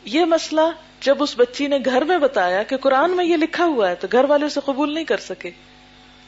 [0.05, 0.61] یہ مسئلہ
[1.01, 4.09] جب اس بچی نے گھر میں بتایا کہ قرآن میں یہ لکھا ہوا ہے، تو
[4.13, 5.51] گھر والے اسے قبول نہیں کر سکے۔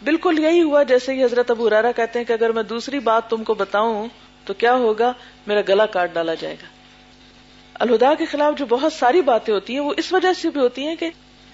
[0.04, 3.30] بالکل یہی ہوا جیسے یہ حضرت ابو رارا کہتے ہیں کہ اگر میں دوسری بات
[3.30, 4.08] تم کو بتاؤں،
[4.44, 5.12] تو کیا ہوگا؟
[5.46, 6.66] میرا گلا کاٹ ڈالا جائے گا۔
[7.74, 10.86] الہدا کے خلاف جو بہت ساری باتیں ہوتی ہیں، وہ اس وجہ سے بھی ہوتی
[10.86, 11.10] ہیں کہ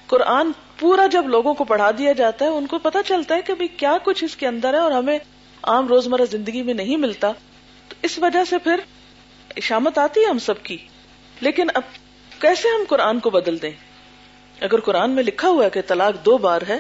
[0.09, 3.55] قرآن پورا جب لوگوں کو پڑھا دیا جاتا ہے، ان کو پتا چلتا ہے کہ
[3.77, 5.19] کیا کچھ اس کے اندر ہے اور ہمیں
[5.62, 7.33] عام روزمرہ زندگی میں نہیں ملتا۔
[7.88, 8.81] تو اس وجہ سے پھر
[9.62, 10.77] شامت آتی ہے ہم سب کی۔
[11.41, 11.83] لیکن اب
[12.41, 13.71] کیسے ہم قرآن کو بدل دیں؟
[14.61, 16.79] اگر قرآن میں لکھا ہوا ہے کہ طلاق دو بار ہے،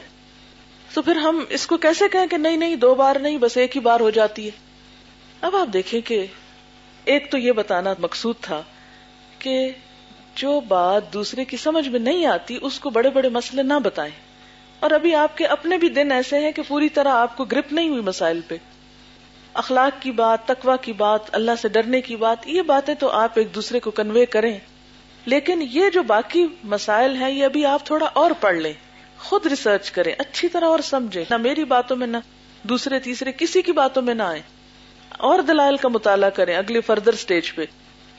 [0.94, 3.76] تو پھر ہم اس کو کیسے کہیں کہ نہیں نہیں، دو بار نہیں، بس ایک
[3.76, 4.50] ہی بار ہو جاتی ہے۔
[5.40, 6.26] اب آپ دیکھیں کہ
[7.04, 8.62] ایک تو یہ بتانا مقصود تھا
[9.38, 9.70] کہ
[10.38, 14.12] جو بات دوسرے کی سمجھ میں نہیں آتی، اس کو بڑے بڑے مسئلے نہ بتائیں۔
[14.80, 17.72] اور ابھی آپ کے اپنے بھی دن ایسے ہیں کہ پوری طرح آپ کو گرپ
[17.72, 18.56] نہیں ہوئی مسائل پہ۔
[19.54, 23.30] اخلاق کی بات تقوا کی بات، اللہ سے ڈرنے کی بات، یہ باتیں تو آپ
[23.34, 24.58] ایک دوسرے کو کنوے کریں۔
[25.26, 28.72] لیکن یہ جو باقی مسائل ہیں، یہ ابھی آپ تھوڑا اور پڑھ لیں۔
[29.18, 32.16] خود ریسرچ کریں، اچھی طرح اور سمجھیں۔ نہ میری باتوں میں، نہ
[32.62, 34.42] دوسرے، تیسرے، کسی کی باتوں میں نہ آئے
[35.10, 37.64] اور دلائل کا مطالعہ کریں اگلی فردر اسٹیج پہ۔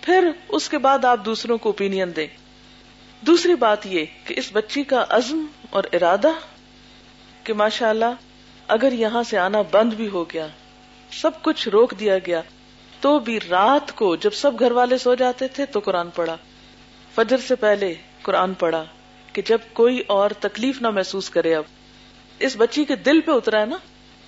[0.01, 2.27] پھر اس کے بعد آپ دوسروں کو اوپین دیں۔
[3.21, 6.31] دوسری بات یہ کہ اس بچی کا عزم اور ارادہ
[7.43, 8.13] کہ ماشاء اللہ
[8.67, 10.47] اگر یہاں سے آنا بند بھی ہو گیا،
[11.11, 12.41] سب کچھ روک دیا گیا،
[13.01, 16.37] تو بھی رات کو جب سب گھر والے سو جاتے تھے تو قرآن پڑھا۔
[17.15, 18.85] فجر سے پہلے قرآن پڑھا
[19.33, 21.63] کہ جب کوئی اور تکلیف نہ محسوس کرے اب۔
[22.39, 23.77] اس بچی کے دل پہ اترا ہے نا،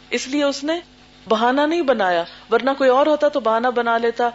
[0.10, 0.79] اس لیے اس نے
[1.29, 4.29] بہانا نہیں بنایا۔ ورنہ کوئی اور ہوتا تو بہانا بنا لیتا۔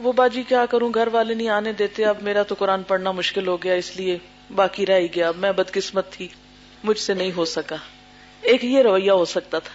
[0.00, 3.46] وہ باجی کیا کروں؟ گھر والے نہیں آنے دیتے، اب میرا تو قرآن پڑھنا مشکل
[3.46, 4.18] ہو گیا، اس لیے
[4.54, 6.28] باقی رہ گیا۔ اب میں بدقسمت تھی،
[6.84, 7.76] مجھ سے نہیں ہو سکا۔
[8.42, 9.74] ایک یہ رویہ ہو سکتا تھا،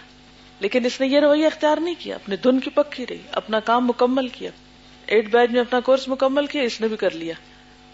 [0.60, 3.86] لیکن اس نے یہ رویہ اختیار نہیں کیا۔ اپنے دھن کی پکی رہی، اپنا کام
[3.86, 4.50] مکمل کیا۔
[5.06, 7.34] ایٹ بیچ میں اپنا کورس مکمل کیا، اس نے بھی کر لیا۔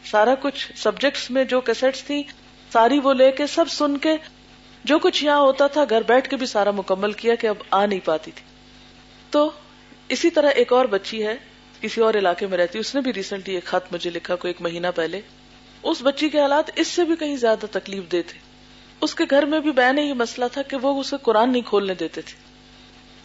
[0.04, 2.22] سارا کچھ، سبجیکٹس میں جو کیسٹس تھی
[2.72, 4.12] ساری وہ لے کے سب سن کے
[4.84, 7.86] جو کچھ یہاں ہوتا تھا، گھر بیٹھ کے بھی سارا مکمل کیا کہ اب آ
[7.86, 8.44] نہیں پاتی تھی۔
[9.30, 9.50] تو
[10.08, 11.34] اسی طرح ایک اور بچی ہے
[11.80, 14.62] کسی اور علاقے میں رہتی اس نے بھی ریسنٹلی ایک خط مجھے لکھا کوئی ایک
[14.62, 15.20] مہینہ پہلے۔
[15.82, 18.38] اس بچی کے حالات اس سے بھی کہیں زیادہ تکلیف دے تھے۔
[19.00, 21.94] اس کے گھر میں بھی بہن یہ مسئلہ تھا کہ وہ اسے قرآن نہیں کھولنے
[21.94, 22.48] دیتے تھے۔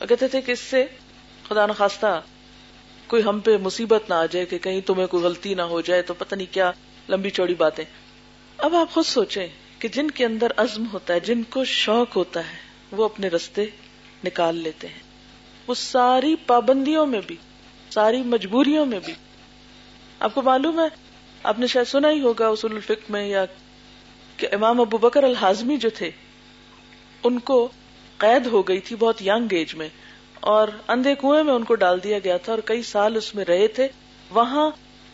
[0.06, 0.86] کہتے تھے کہ اس سے
[1.50, 2.22] خدا نخواستہ
[3.08, 6.02] کوئی ہم پہ مصیبت نہ آ جائے کہ کہیں تمہیں کوئی غلطی نہ ہو جائے،
[6.02, 6.72] تو پتہ نہیں کیا
[7.10, 7.86] لمبی چوڑی باتیں۔
[8.58, 9.48] اب آپ خود سوچیں
[9.80, 12.58] کہ جن کے اندر عزم ہوتا ہے، جن کو شوق ہوتا ہے،
[12.92, 13.66] وہ اپنے رستے
[14.26, 15.00] نکال لیتے ہیں۔
[15.68, 17.36] وہ ساری پابندیوں میں بھی
[17.94, 19.14] ساری مجبوریوں میں بھی۔
[20.20, 20.88] آپ کو معلوم ہے،
[21.44, 23.46] آپ نے شاید سنا ہی ہوگا اصول الفق میں، یا
[24.38, 26.10] کہ امام ابو بکر الحاظمی جو تھے،
[27.24, 27.68] ان کو
[28.18, 29.88] قید ہو گئی تھی بہت یگ ایج میں،
[30.42, 33.46] اور اندھے کنویں میں ان کو ڈال دیا گیا تھا، اور کئی سال اس میں
[33.46, 33.88] رہے تھے۔
[34.32, 34.70] وہاں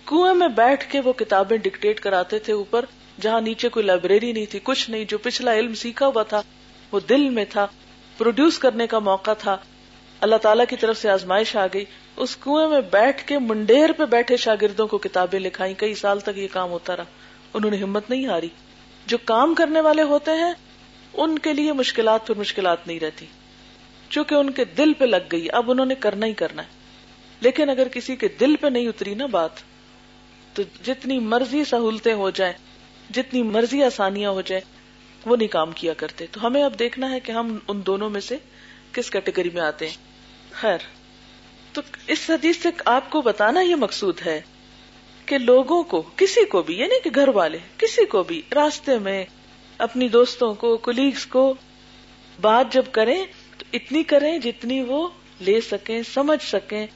[0.08, 2.86] کنویں میں بیٹھ کے وہ کتابیں ڈکٹیٹ کراتے تھے اوپر،
[3.22, 6.42] جہاں نیچے کوئی لائبریری نہیں تھی، کچھ نہیں، جو پچھلا علم سیکھا ہوا تھا،
[6.92, 7.68] وہ دل میں تھا،
[8.18, 9.58] پروڈیوس کرنے کا موقع تھا۔
[10.22, 14.06] اللہ تعالیٰ کی طرف سے آزمائش آ گئی۔ اس کنویں میں بیٹھ کے منڈیر پہ
[14.06, 17.04] بیٹھے شاگردوں کو کتابیں لکھائی کئی سال تک یہ کام ہوتا رہا۔
[17.54, 18.50] انہوں نے ہمت نہیں ہاری۔
[19.06, 20.54] جو کام کرنے والے ہوتے ہیں،
[21.14, 23.26] ان کے لیے مشکلات پھر مشکلات نہیں رہتی۔
[24.10, 26.68] چونکہ ان کے دل پہ لگ گئی، اب انہوں نے کرنا ہی کرنا ہے۔
[27.42, 29.50] لیکن اگر کسی کے دل پہ نہیں اتری نا بات،
[30.54, 32.54] تو جتنی مرضی سہولتیں ہو جائیں،
[33.14, 34.64] جتنی مرضی آسانیاں ہو جائیں،
[35.26, 38.22] وہ نہیں کام کیا کرتے۔ تو ہمیں اب دیکھنا ہے کہ ہم ان دونوں میں
[38.22, 38.38] سے
[38.94, 40.09] کس کیٹیگری میں آتے ہیں۔
[40.60, 40.78] خیر۔
[41.74, 44.42] تو اس حدیث سے آپ کو بتانا یہ مقصود ہے
[45.26, 49.26] کہ لوگوں کو، کسی کو بھی یعنی کہ گھر والے، کسی کو بھی راستے میں
[49.78, 51.54] اپنی دوستوں کو کلیگس کو
[52.42, 53.26] بات جب کریں،
[53.58, 55.10] تو اتنی کریں جتنی وہ
[55.42, 56.88] لے سکیں، سمجھ سکیں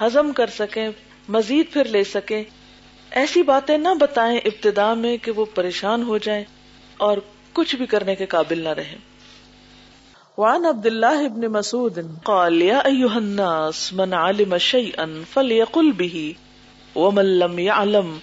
[0.00, 0.88] ہزم کر سکیں،
[1.28, 2.44] مزید پھر لے سکیں۔
[3.10, 6.44] ایسی باتیں نہ بتائیں ابتدا میں کہ وہ پریشان ہو جائیں
[6.96, 7.18] اور
[7.52, 8.96] کچھ بھی کرنے کے قابل نہ رہیں۔
[10.38, 16.34] وعن عبد الله بن مسعود قال يا ايها الناس، من علم شيئا فليقل به
[16.94, 18.20] ومن لم يعلم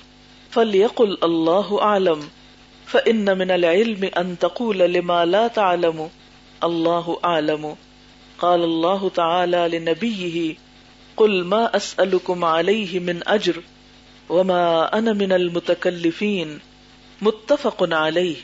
[0.49, 2.19] فليقل الله اعلم،
[2.85, 6.07] فان من العلم ان تقول لما لا تعلم
[6.63, 7.73] الله اعلم۔
[8.37, 10.55] قال الله تعالى لنبيه
[11.15, 13.59] قل ما اسالكم عليه من اجر،
[14.29, 16.57] وما انا من المتكلفين
[17.21, 18.35] متفق عليه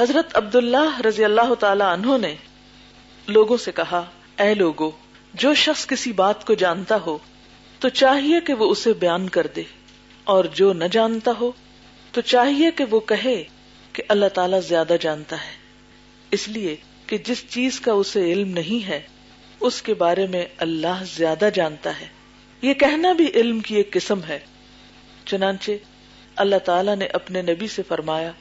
[0.00, 2.34] حضرت عبداللہ رضی اللہ تعالی عنہ نے
[3.26, 4.04] لوگوں سے کہا،
[4.38, 4.90] اے لوگو،
[5.34, 7.18] جو شخص کسی بات کو جانتا ہو،
[7.78, 9.62] تو چاہیے کہ وہ اسے بیان کر دے۔
[10.24, 11.52] اور جو نہ جانتا ہو،
[12.12, 13.44] تو چاہیے کہ وہ کہے
[13.92, 15.50] کہ اللہ تعالیٰ زیادہ جانتا ہے۔
[16.30, 19.00] اس لیے کہ جس چیز کا اسے علم نہیں ہے،
[19.60, 22.06] اس کے بارے میں اللہ زیادہ جانتا ہے۔
[22.62, 24.38] یہ کہنا بھی علم کی ایک قسم ہے۔
[25.24, 25.70] چنانچہ،
[26.36, 28.32] اللہ تعالیٰ نے اپنے نبی سے فرمایا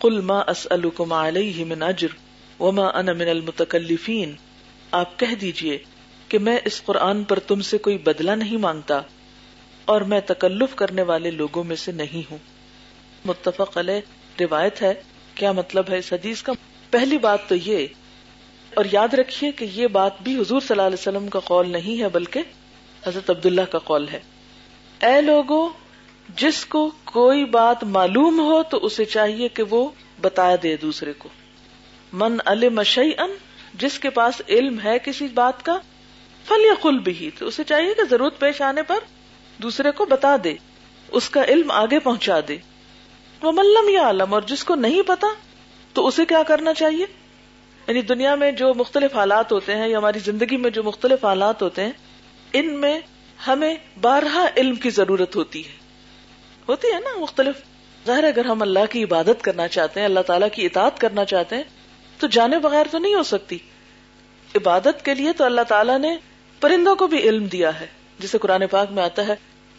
[0.00, 2.31] کل ما اسألکم علیہ من اجر۔
[2.62, 4.34] وما انا من المتکلفین
[4.90, 5.78] آپ کہہ دیجیے
[6.28, 9.00] کہ میں اس قرآن پر تم سے کوئی بدلہ نہیں مانگتا
[9.84, 12.38] اور میں تکلف کرنے والے لوگوں میں سے نہیں ہوں۔
[13.24, 14.00] متفق علیہ۔
[14.40, 14.94] روایت ہے۔
[15.34, 16.52] کیا مطلب ہے اس حدیث کا؟
[16.90, 17.86] پہلی بات تو یہ،
[18.74, 22.02] اور یاد رکھیے کہ یہ بات بھی حضور صلی اللہ علیہ وسلم کا قول نہیں
[22.02, 22.40] ہے، بلکہ
[23.06, 24.20] حضرت عبداللہ کا قول ہے۔
[25.02, 25.68] اے لوگوں
[26.36, 31.28] جس کو کوئی بات معلوم ہو تو اسے چاہیے کہ وہ بتا دے دوسرے کو۔
[32.12, 33.34] من علم شیئن،
[33.74, 35.78] جس کے پاس علم ہے کسی بات کا
[36.44, 38.98] فل یا خل بھی تو اسے چاہیے کہ ضرورت پیش آنے پر
[39.62, 40.54] دوسرے کو بتا دے،
[41.08, 42.56] اس کا علم آگے پہنچا دے۔
[43.42, 45.26] وہ ملم یا عالم اور جس کو نہیں پتا،
[45.92, 47.06] تو اسے کیا کرنا چاہیے؟
[47.86, 51.62] یعنی دنیا میں جو مختلف حالات ہوتے ہیں یا ہماری زندگی میں جو مختلف حالات
[51.62, 51.92] ہوتے ہیں،
[52.52, 53.00] ان میں
[53.46, 55.72] ہمیں بارہ علم کی ضرورت ہوتی ہے۔
[56.68, 57.54] ہوتی ہے نا مختلف۔
[58.06, 61.56] ظاہر اگر ہم اللہ کی عبادت کرنا چاہتے ہیں، اللہ تعالیٰ کی اطاعت کرنا چاہتے
[61.56, 61.62] ہیں
[62.22, 63.58] تو جانے بغیر تو نہیں ہو سکتی۔
[64.54, 66.16] عبادت کے لیے تو اللہ تعالیٰ نے
[66.60, 67.86] پرندوں کو بھی علم دیا ہے۔
[68.18, 69.34] جسے قرآن پاک میں آتا ہے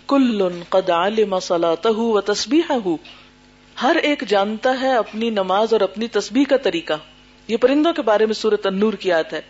[0.07, 2.73] کل قد علم صلاتہ و تسبیح
[3.81, 6.93] ہر ایک جانتا ہے اپنی نماز اور اپنی تسبیح کا طریقہ۔
[7.47, 9.41] یہ پرندوں کے بارے میں سورت النور کی آت ہے۔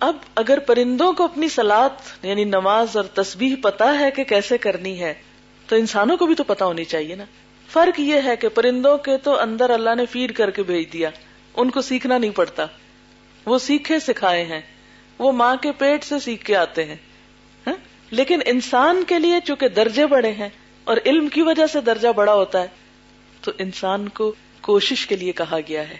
[0.00, 5.00] اب اگر پرندوں کو اپنی سلاد یعنی نماز اور تسبیح پتا ہے کہ کیسے کرنی
[5.00, 5.14] ہے،
[5.66, 7.24] تو انسانوں کو بھی تو پتا ہونی چاہیے نا۔
[7.68, 11.10] فرق یہ ہے کہ پرندوں کے تو اندر اللہ نے فیڈ کر کے بھیج دیا۔
[11.56, 12.66] ان کو سیکھنا نہیں پڑتا۔
[13.46, 14.60] وہ سیکھے سکھائے ہیں۔
[15.18, 16.96] وہ ماں کے پیٹ سے سیکھ کے آتے ہیں۔
[17.66, 17.74] ہاں؟
[18.10, 20.48] لیکن انسان کے لیے چونکہ درجے بڑے ہیں
[20.84, 22.66] اور علم کی وجہ سے درجہ بڑا ہوتا ہے،
[23.40, 25.96] تو انسان کو کوشش کے لیے کہا گیا ہے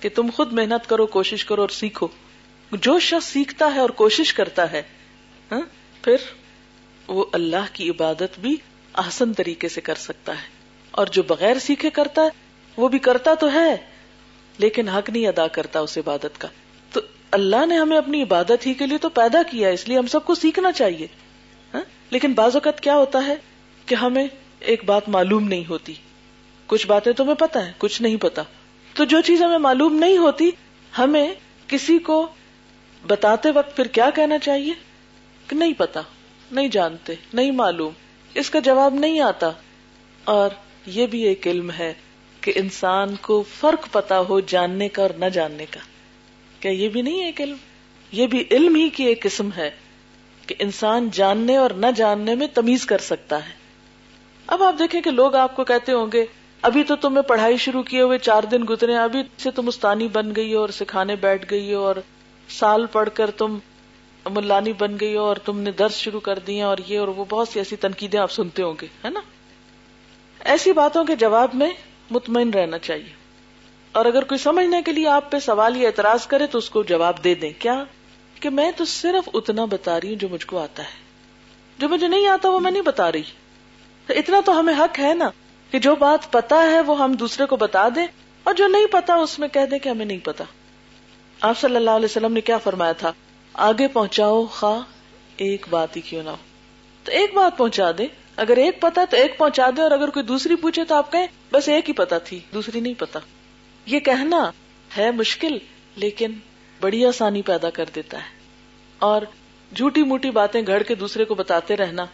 [0.00, 2.08] کہ تم خود محنت کرو، کوشش کرو اور سیکھو۔
[2.72, 4.82] جو شخص سیکھتا ہے اور کوشش کرتا ہے
[5.52, 5.60] ہاں؟
[6.04, 6.16] پھر
[7.08, 8.56] وہ اللہ کی عبادت بھی
[8.92, 10.48] آسن طریقے سے کر سکتا ہے۔
[10.90, 12.28] اور جو بغیر سیکھے کرتا ہے،
[12.76, 13.76] وہ بھی کرتا تو ہے۔
[14.58, 16.48] لیکن حق نہیں ادا کرتا اس عبادت کا۔
[16.92, 20.06] تو اللہ نے ہمیں اپنی عبادت ہی کے لیے تو پیدا کیا، اس لیے ہم
[20.06, 21.06] سب کو سیکھنا چاہیے۔
[21.74, 23.34] ہاں؟ لیکن بعض اوقات کیا ہوتا ہے
[23.86, 24.26] کہ ہمیں
[24.60, 25.94] ایک بات معلوم نہیں ہوتی۔
[26.66, 28.42] کچھ باتیں تمہیں پتا ہے کچھ نہیں پتا
[28.94, 30.50] تو جو چیز ہمیں معلوم نہیں ہوتی،
[30.98, 31.34] ہمیں
[31.68, 32.26] کسی کو
[33.06, 34.72] بتاتے وقت پھر کیا کہنا چاہیے؟
[35.48, 36.00] کہ نہیں پتا
[36.50, 37.92] نہیں جانتے، نہیں معلوم۔
[38.34, 39.50] اس کا جواب نہیں آتا۔
[40.24, 40.50] اور
[40.86, 41.94] یہ بھی ایک علم ہے۔
[42.44, 45.80] کہ انسان کو فرق پتا ہو جاننے کا اور نہ جاننے کا۔
[46.60, 47.56] کیا یہ بھی نہیں ایک علم؟
[48.12, 49.70] یہ بھی علم ہی کی ایک قسم ہے
[50.46, 53.52] کہ انسان جاننے اور نہ جاننے میں تمیز کر سکتا ہے۔
[54.46, 56.26] اب آپ دیکھیں کہ لوگ آپ کو کہتے ہوں گے،
[56.62, 60.32] ابھی تو تمہیں پڑھائی شروع کیے ہوئے، چار دن گزرے، ابھی سے تم استانی بن
[60.36, 61.96] گئی ہو اور سکھانے بیٹھ گئی ہو اور
[62.48, 63.58] سال پڑھ کر تم
[64.30, 67.24] ملانی بن گئی ہو اور تم نے درس شروع کر دیا اور یہ اور وہ
[67.28, 69.20] بہت سی ایسی تنقیدیں آپ سنتے ہوں گے، ہے نا؟
[70.40, 71.70] ایسی باتوں کے جواب میں
[72.10, 73.24] مطمئن رہنا چاہیے۔
[73.92, 76.82] اور اگر کوئی سمجھنے کے لیے آپ پہ سوال یا اعتراض کرے تو اس کو
[76.82, 77.84] جواب دے دیں۔ کیا؟
[78.40, 81.04] کہ میں تو صرف اتنا بتا رہی ہوں جو مجھ کو آتا ہے۔
[81.78, 83.22] جو مجھے نہیں آتا وہ میں نہیں بتا رہی۔
[84.06, 85.30] تو اتنا تو ہمیں حق ہے نا
[85.70, 88.06] کہ جو بات پتا ہے وہ ہم دوسرے کو بتا دیں
[88.44, 90.44] اور جو نہیں پتا اس میں کہہ دیں کہ ہمیں نہیں پتا۔
[91.40, 93.12] آپ صلی اللہ علیہ وسلم نے کیا فرمایا تھا؟
[93.52, 94.80] آگے پہنچاؤ، خواہ
[95.36, 96.36] ایک بات ہی کیوں نہ ہو۔
[97.04, 100.24] تو ایک بات پہنچا دے اگر ایک پتا تو ایک پہنچا دے اور اگر کوئی
[100.24, 103.18] دوسری پوچھے تو آپ کہیں، بس ایک ہی پتا تھی، دوسری نہیں پتا۔
[103.86, 104.50] یہ کہنا
[104.96, 105.58] ہے مشکل،
[105.96, 106.32] لیکن
[106.80, 108.38] بڑی آسانی پیدا کر دیتا ہے۔
[108.98, 109.22] اور
[109.76, 112.04] جھوٹی موٹی باتیں گھڑ کے دوسرے کو بتاتے رہنا۔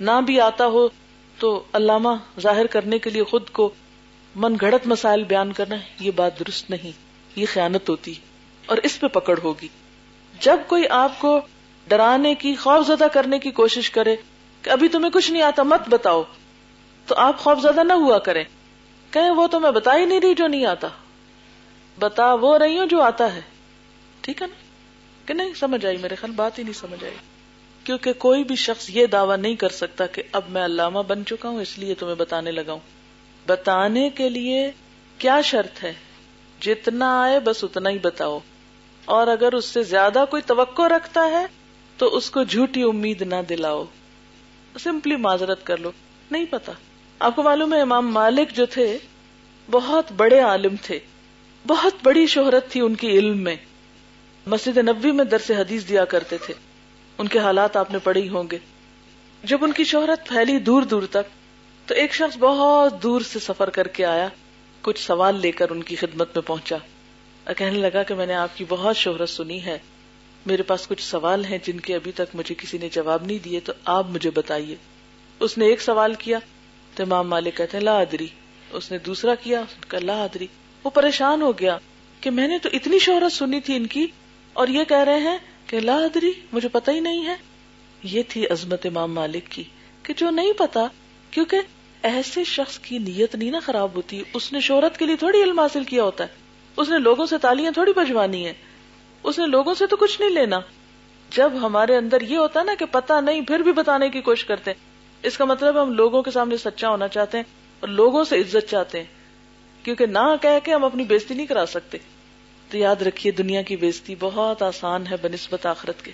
[0.00, 0.88] نہ بھی آتا ہو
[1.38, 3.70] تو علامہ ظاہر کرنے کے لیے خود کو
[4.36, 6.92] من گھڑت مسائل بیان کرنا یہ بات درست نہیں،
[7.36, 8.14] یہ خیانت ہوتی
[8.66, 9.68] اور اس پہ پکڑ ہوگی۔
[10.40, 11.40] جب کوئی آپ کو
[11.88, 14.16] ڈرانے کی، خوف زدہ کرنے کی کوشش کرے
[14.62, 16.22] کہ ابھی تمہیں کچھ نہیں آتا، مت بتاؤ۔
[17.06, 18.44] تو آپ خوف زدہ نہ ہوا کریں۔
[19.10, 20.88] کہیں وہ تو میں بتا ہی نہیں رہی جو نہیں آتا۔
[21.98, 23.40] بتا وہ رہی ہوں جو آتا ہے۔
[24.20, 24.54] ٹھیک ہے نا؟
[25.26, 27.14] کہ نہیں؟ سمجھ آئی میرے خیال، بات ہی نہیں سمجھ آئی۔
[27.84, 31.48] کیونکہ کوئی بھی شخص یہ دعویٰ نہیں کر سکتا کہ اب میں علامہ بن چکا
[31.48, 32.80] ہوں، اس لیے تمہیں بتانے لگا ہوں۔
[33.46, 34.70] بتانے کے لیے
[35.18, 35.92] کیا شرط ہے؟
[36.60, 38.38] جتنا آئے بس اتنا ہی بتاؤ۔
[39.04, 41.46] اور اگر اس سے زیادہ کوئی توقع رکھتا ہے،
[41.96, 43.84] تو اس کو جھوٹی امید نہ دلاؤ۔
[44.78, 45.90] سمپلی معذرت کر لو۔
[46.30, 46.72] نہیں پتا۔
[47.18, 48.98] آپ کو معلوم ہے امام مالک جو تھے،
[49.70, 50.98] بہت بڑے عالم تھے۔
[51.66, 53.56] بہت بڑی شہرت تھی ان کی علم میں۔
[54.46, 56.54] مسجد نبی میں درس حدیث دیا کرتے تھے۔
[57.18, 58.58] ان کے حالات آپ نے پڑے ہوں گے۔
[59.44, 61.30] جب ان کی شہرت پھیلی دور دور تک،
[61.88, 64.28] تو ایک شخص بہت دور سے سفر کر کے آیا،
[64.82, 66.76] کچھ سوال لے کر ان کی خدمت میں پہنچا۔
[67.56, 69.78] کہنے لگا کہ میں نے آپ کی بہت شہرت سنی ہے۔
[70.46, 73.60] میرے پاس کچھ سوال ہیں جن کے ابھی تک مجھے کسی نے جواب نہیں دیے،
[73.60, 74.76] تو آپ مجھے بتائیے۔
[75.40, 76.38] اس نے ایک سوال کیا،
[76.94, 78.26] تو امام مالک کہتے ہیں، لا ادری۔
[78.70, 80.46] اس نے دوسرا کیا لا ادری۔
[80.84, 81.76] وہ پریشان ہو گیا
[82.20, 84.06] کہ میں نے تو اتنی شہرت سنی تھی ان کی،
[84.52, 87.36] اور یہ کہہ رہے ہیں کہ لا ادری، مجھے پتا ہی نہیں ہے۔
[88.02, 89.64] یہ تھی عظمت امام مالک کی،
[90.02, 90.86] کہ جو نہیں پتا،
[91.30, 91.58] کیونکہ
[92.02, 95.60] ایسے شخص کی نیت نہیں نا خراب ہوتی۔ اس نے شہرت کے لیے تھوڑی علم
[95.60, 96.28] حاصل کیا ہوتا ہے۔
[96.76, 98.52] اس نے لوگوں سے تالیاں تھوڑی بجوانی ہے
[99.22, 100.60] اس نے لوگوں سے تو کچھ نہیں لینا۔
[101.36, 104.70] جب ہمارے اندر یہ ہوتا نا کہ پتا نہیں، پھر بھی بتانے کی کوشش کرتے۔
[104.70, 104.90] ہیں
[105.22, 107.44] اس کا مطلب ہم لوگوں کے سامنے سچا ہونا چاہتے ہیں
[107.80, 109.06] اور لوگوں سے عزت چاہتے ہیں۔
[109.82, 111.98] کیونکہ نہ کہہ کے ہم اپنی بےزتی نہیں کرا سکتے۔
[112.70, 116.10] تو یاد رکھیے، دنیا کی بےزتی بہت آسان ہے بنسبت آخرت کے۔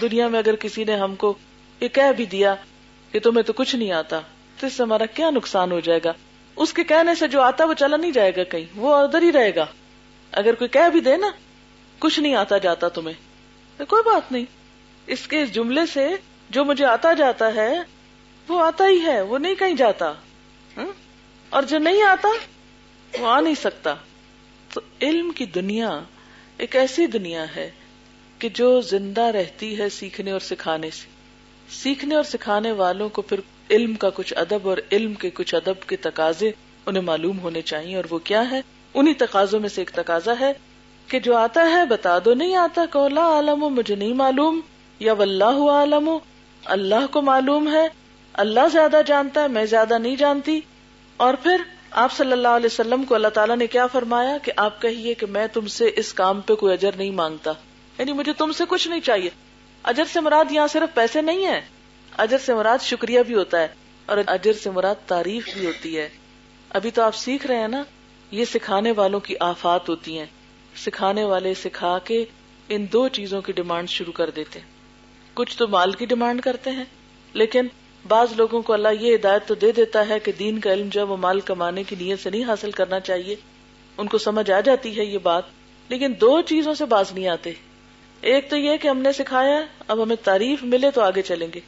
[0.00, 1.34] دنیا میں اگر کسی نے ہم کو
[1.80, 2.54] یہ کہہ بھی دیا
[3.12, 4.20] کہ تمہیں تو کچھ نہیں آتا،
[4.60, 6.12] تو اس سے ہمارا کیا نقصان ہو جائے گا؟
[6.56, 9.32] اس کے کہنے سے جو آتا وہ چلا نہیں جائے گا کہیں، وہ ادھر ہی
[9.32, 9.66] رہے گا۔
[10.32, 11.30] اگر کوئی کہہ بھی دے نا
[11.98, 14.44] کچھ نہیں آتا جاتا تمہیں۔ کوئی بات نہیں۔
[15.06, 16.08] اس کے جملے سے
[16.50, 17.78] جو مجھے آتا جاتا ہے،
[18.48, 20.12] وہ آتا ہی ہے، وہ نہیں کہیں جاتا۔
[20.76, 20.86] ہاں؟
[21.48, 22.28] اور جو نہیں آتا،
[23.18, 23.94] وہ آ نہیں سکتا۔
[24.72, 26.00] تو علم کی دنیا
[26.58, 27.70] ایک ایسی دنیا ہے
[28.38, 31.06] کہ جو زندہ رہتی ہے سیکھنے اور سکھانے سے۔
[31.70, 35.88] سیکھنے اور سکھانے والوں کو پھر علم کا کچھ ادب اور علم کے کچھ ادب
[35.88, 36.50] کے تقاضے
[36.86, 38.60] انہیں معلوم ہونے چاہیے اور وہ کیا ہے؟
[38.94, 40.52] انہیں تقاضوں میں سے ایک تقاضا ہے۔
[41.08, 44.60] کہ جو آتا ہے بتا دو، نہیں آتا کہ اللہ عالم مجھے نہیں معلوم،
[45.00, 46.10] یا واللہ عالم
[46.64, 47.86] اللہ کو معلوم ہے،
[48.32, 50.60] اللہ زیادہ جانتا ہے، میں زیادہ نہیں جانتی۔
[51.16, 51.56] اور پھر
[51.90, 55.26] آپ صلی اللہ علیہ وسلم کو اللہ تعالیٰ نے کیا فرمایا کہ آپ کہیے کہ
[55.26, 57.52] میں تم سے اس کام پہ کوئی اجر نہیں مانگتا۔
[57.98, 59.30] یعنی مجھے تم سے کچھ نہیں چاہیے۔
[59.82, 61.60] اجر سے مراد یہاں صرف پیسے نہیں ہے
[62.18, 63.68] اجر سے مراد شکریہ بھی ہوتا ہے،
[64.06, 66.08] اور اجر سے مراد تعریف بھی ہوتی ہے۔
[66.70, 67.82] ابھی تو آپ سیکھ رہے ہیں نا،
[68.30, 70.26] یہ سکھانے والوں کی آفات ہوتی ہیں۔
[70.78, 72.24] سکھانے والے سکھا کے
[72.68, 74.60] ان دو چیزوں کی ڈیمانڈ شروع کر دیتے
[75.34, 76.84] کچھ تو مال کی ڈیمانڈ کرتے ہیں،
[77.32, 77.66] لیکن
[78.08, 81.06] بعض لوگوں کو اللہ یہ ہدایت تو دے دیتا ہے کہ دین کا علم جو
[81.06, 83.36] وہ مال کمانے کی نیت سے نہیں حاصل کرنا چاہیے۔
[83.96, 85.42] ان کو سمجھ آ جاتی ہے یہ بات،
[85.88, 87.52] لیکن دو چیزوں سے باز نہیں آتے۔
[88.20, 91.60] ایک تو یہ کہ ہم نے سکھایا، اب ہمیں تعریف ملے تو آگے چلیں گے۔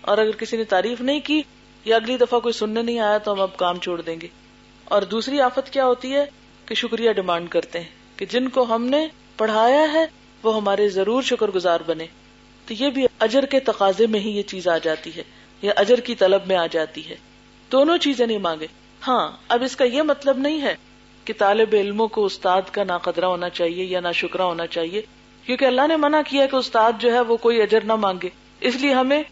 [0.00, 1.42] اور اگر کسی نے تعریف نہیں کی
[1.84, 4.28] یا اگلی دفعہ کوئی سننے نہیں آیا تو ہم اب کام چھوڑ دیں گے۔
[4.84, 6.24] اور دوسری آفت کیا ہوتی ہے
[6.66, 10.04] کہ شکریہ ڈیمانڈ کرتے ہیں۔ کہ جن کو ہم نے پڑھایا ہے
[10.42, 12.06] وہ ہمارے ضرور شکر گزار بنے۔
[12.66, 15.22] تو یہ بھی اجر کے تقاضے میں ہی یہ چیز آ جاتی ہے،
[15.62, 17.16] یا اجر کی طلب میں آ جاتی ہے۔
[17.72, 18.66] دونوں چیزیں نہیں مانگے۔
[19.06, 20.74] ہاں اب اس کا یہ مطلب نہیں ہے
[21.24, 25.02] کہ طالب علموں کو استاد کا ناقدرہ ہونا چاہیے یا نہ شکرا ہونا چاہیے،
[25.46, 28.28] کیونکہ اللہ نے منع کیا کہ استاد جو ہے وہ کوئی اجر نہ مانگے۔
[28.60, 29.22] اس لیے ہمیں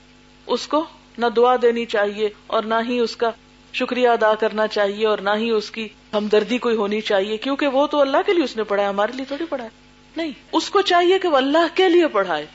[0.47, 0.85] اس کو
[1.19, 3.31] نہ دعا دینی چاہیے اور نہ ہی اس کا
[3.75, 7.87] شکریہ ادا کرنا چاہیے اور نہ ہی اس کی ہمدردی کوئی ہونی چاہیے، کیونکہ وہ
[7.87, 9.69] تو اللہ کے لیے اس نے پڑھا ہمارے لیے تھوڑی پڑھا
[10.17, 12.47] نہیں، اس کو چاہیے کہ وہ اللہ کے لیے پڑھائے۔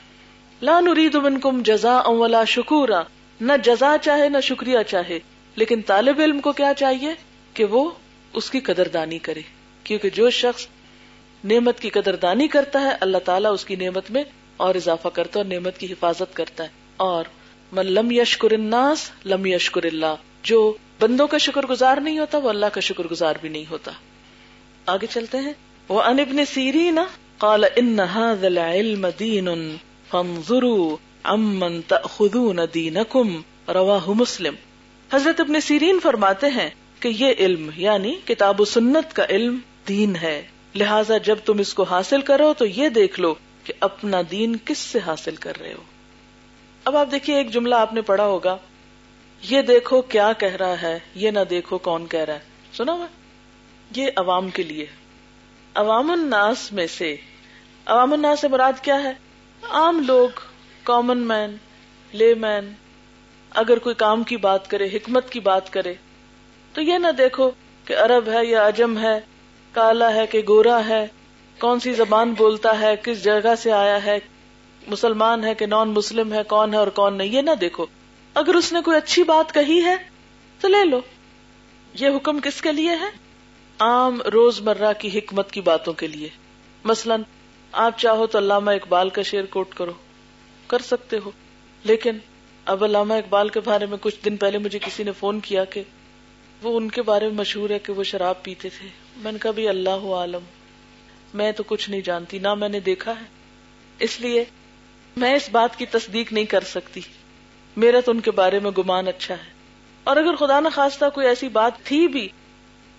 [0.62, 3.02] لا نرید منکم جزا ولا شکورا۔
[3.40, 5.18] نہ جزا چاہے، نہ شکریہ چاہے۔
[5.56, 7.14] لیکن طالب علم کو کیا چاہیے؟
[7.54, 7.90] کہ وہ
[8.32, 9.40] اس کی قدردانی کرے۔
[9.84, 10.66] کیونکہ جو شخص
[11.44, 14.24] نعمت کی قدردانی کرتا ہے، اللہ تعالیٰ اس کی نعمت میں
[14.56, 17.24] اور اضافہ کرتا ہے اور نعمت کی حفاظت کرتا ہے۔ اور
[17.72, 22.48] من لم یشکر الناس لم یشکر اللہ۔ جو بندوں کا شکر گزار نہیں ہوتا، وہ
[22.48, 23.92] اللہ کا شکر گزار بھی نہیں ہوتا۔
[24.86, 25.52] آگے چلتے ہیں۔
[25.88, 26.98] وہ ان ابن سیرین
[27.38, 29.76] قال ان هذا العلم دین
[30.08, 34.54] فانظروا عمن تاخذون دینکم رواہ مسلم۔
[35.12, 39.58] حضرت ابن سیرین فرماتے ہیں کہ یہ علم یعنی کتاب و سنت کا علم،
[39.88, 40.42] دین ہے۔
[40.74, 43.34] لہذا جب تم اس کو حاصل کرو تو یہ دیکھ لو
[43.64, 45.82] کہ اپنا دین کس سے حاصل کر رہے ہو۔
[46.84, 48.56] اب آپ دیکھیے، ایک جملہ آپ نے پڑھا ہوگا۔
[49.42, 52.38] یہ دیکھو کیا کہہ رہا ہے، یہ نہ دیکھو کون کہہ رہا ہے۔
[52.72, 53.06] سنا ہوا؟
[53.96, 54.86] یہ عوام کے لیے۔
[55.74, 57.16] عوام الناس میں سے،
[57.86, 59.12] عوام الناس سے مراد کیا ہے؟
[59.70, 60.28] عام لوگ
[60.82, 61.56] کامن مین
[62.12, 62.72] لے مین
[63.50, 65.94] اگر کوئی کام کی بات کرے، حکمت کی بات کرے،
[66.72, 67.50] تو یہ نہ دیکھو
[67.84, 69.20] کہ عرب ہے یا اجم ہے،
[69.72, 71.06] کالا ہے کہ گورا ہے،
[71.60, 74.18] کون سی زبان بولتا ہے، کس جگہ سے آیا ہے،
[74.86, 77.86] مسلمان ہے کہ نان مسلم ہے، کون ہے اور کون نہیں، یہ نہ دیکھو۔
[78.34, 79.96] اگر اس نے کوئی اچھی بات کہی ہے
[80.60, 81.00] تو لے لو۔
[81.94, 83.10] یہ حکم کس کے لیے ہے؟
[83.78, 86.28] عام روز مرہ کی حکمت کی باتوں کے لیے۔
[86.84, 87.22] مثلاً،
[87.72, 89.92] آپ چاہو تو علامہ اقبال کا شعر کوٹ کرو۔
[90.66, 91.30] کر سکتے ہو۔
[91.84, 92.18] لیکن
[92.64, 95.82] اب علامہ اقبال کے بارے میں کچھ دن پہلے مجھے کسی نے فون کیا کہ
[96.62, 99.50] وہ ان کے بارے میں مشہور ہے کہ وہ شراب پیتے تھے۔ میں نے کہا
[99.50, 100.42] بھی اللہ عالم،
[101.34, 103.24] میں تو کچھ نہیں جانتی، نہ میں نے دیکھا ہے۔
[103.98, 104.44] اس لیے
[105.16, 107.00] میں اس بات کی تصدیق نہیں کر سکتی۔
[107.76, 109.50] میرا تو ان کے بارے میں گمان اچھا ہے۔
[110.04, 112.28] اور اگر خدا نخواستہ کوئی ایسی بات تھی بھی،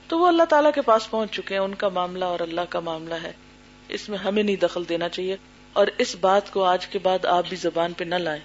[0.07, 2.79] تو وہ اللہ تعالیٰ کے پاس پہنچ چکے ہیں، ان کا معاملہ اور اللہ کا
[2.79, 3.31] معاملہ ہے۔
[3.89, 5.38] اس میں ہمیں نہیں دخل دینا چاہیے۔
[5.73, 8.41] اور اس بات کو آج کے بعد آپ بھی زبان پہ نہ لائیں،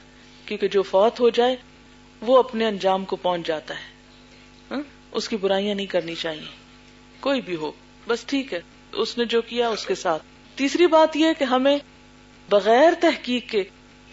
[0.46, 1.56] کیونکہ جو فوت ہو جائے،
[2.20, 3.94] وہ اپنے انجام کو پہنچ جاتا ہے۔
[4.70, 6.56] ہاں؟ اس کی برائیاں نہیں کرنی چاہیے۔
[7.20, 7.72] کوئی بھی ہو،
[8.08, 8.60] بس ٹھیک ہے،
[8.92, 10.22] اس نے جو کیا، اس کے ساتھ۔
[10.54, 11.78] تیسری بات یہ کہ ہمیں
[12.48, 13.64] بغیر تحقیق کے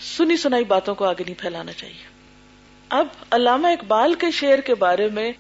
[0.03, 2.13] سنی سنائی باتوں کو آگے نہیں پھیلانا چاہیے۔
[2.89, 5.31] اب علامہ اقبال کے شعر کے بارے میں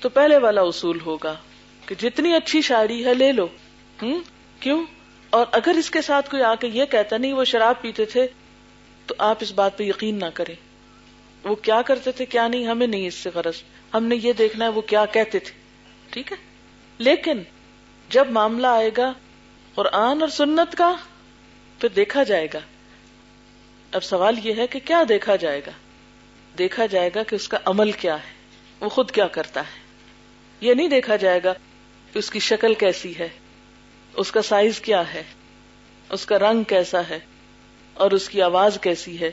[0.00, 1.34] تو پہلے والا اصول ہوگا
[1.86, 3.46] کہ جتنی اچھی شاعری ہے لے لو۔
[4.02, 4.20] ہوں
[4.60, 4.84] کیوں؟
[5.30, 8.26] اور اگر اس کے ساتھ کوئی آ کے یہ کہتا نہیں وہ شراب پیتے تھے
[9.06, 10.54] تو آپ اس بات پہ یقین نہ کریں۔
[11.44, 13.62] وہ کیا کرتے تھے، کیا نہیں، ہمیں نہیں اس سے غرض۔
[13.94, 15.52] ہم نے یہ دیکھنا ہے وہ کیا کہتے تھے۔
[16.10, 16.36] ٹھیک ہے؟
[16.98, 17.42] لیکن
[18.10, 19.12] جب معاملہ آئے گا
[19.74, 20.94] قرآن اور سنت کا،
[21.80, 22.58] پھر دیکھا جائے گا۔
[23.92, 25.70] اب سوال یہ ہے کہ کیا دیکھا جائے گا؟
[26.58, 28.32] دیکھا جائے گا کہ اس کا عمل کیا ہے،
[28.80, 29.80] وہ خود کیا کرتا ہے۔
[30.60, 31.52] یہ نہیں دیکھا جائے گا
[32.12, 33.28] کہ اس کی شکل کیسی ہے،
[34.14, 35.22] اس کا سائز کیا ہے،
[36.10, 37.18] اس کا رنگ کیسا ہے
[37.94, 39.30] اور اس کی آواز کیسی ہے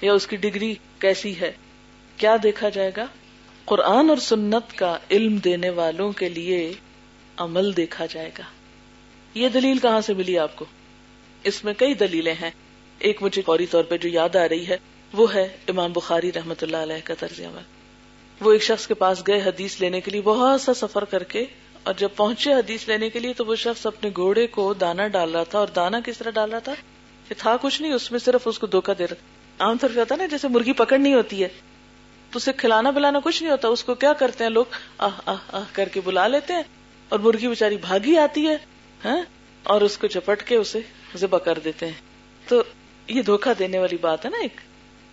[0.00, 1.52] یا اس کی ڈگری کیسی ہے۔
[2.16, 3.06] کیا دیکھا جائے گا؟
[3.64, 6.72] قرآن اور سنت کا علم دینے والوں کے لیے
[7.36, 8.42] عمل دیکھا جائے گا۔
[9.34, 10.64] یہ دلیل کہاں سے ملی آپ کو؟
[11.42, 12.50] اس میں کئی دلیلیں ہیں۔
[12.98, 14.76] ایک مجھے فوری طور پہ جو یاد آ رہی ہے،
[15.12, 17.62] وہ ہے امام بخاری رحمت اللہ علیہ کا طرز عمل
[18.40, 21.44] وہ ایک شخص کے پاس گئے حدیث لینے کے لیے، بہت سا سفر کر کے،
[21.82, 25.34] اور جب پہنچے حدیث لینے کے لیے، تو وہ شخص اپنے گھوڑے کو دانا ڈال
[25.34, 26.74] رہا تھا، اور دانا کس طرح ڈال رہا تھا؟
[27.28, 29.14] کہ تھا کچھ نہیں، اس میں صرف اس کو دھوکا دے رہا
[29.64, 31.48] عام طور پہ نا، جیسے مرغی پکڑنی ہوتی ہے،
[32.30, 34.64] تو اسے کھلانا پلانا کچھ نہیں ہوتا۔ اس کو کیا کرتے ہیں لوگ؟
[34.98, 36.62] آہ آہ آہ، کر کے بلا لیتے ہیں۔
[37.08, 38.56] اور مرغی بےچاری بھاگی آتی ہے
[39.04, 39.16] ہاں؟
[39.62, 40.80] اور اس کو چپٹ کے اسے
[41.16, 41.92] ذبح کر دیتے ہیں۔
[42.48, 42.62] تو
[43.08, 44.60] یہ دھوکا دینے والی بات ہے نا ایک۔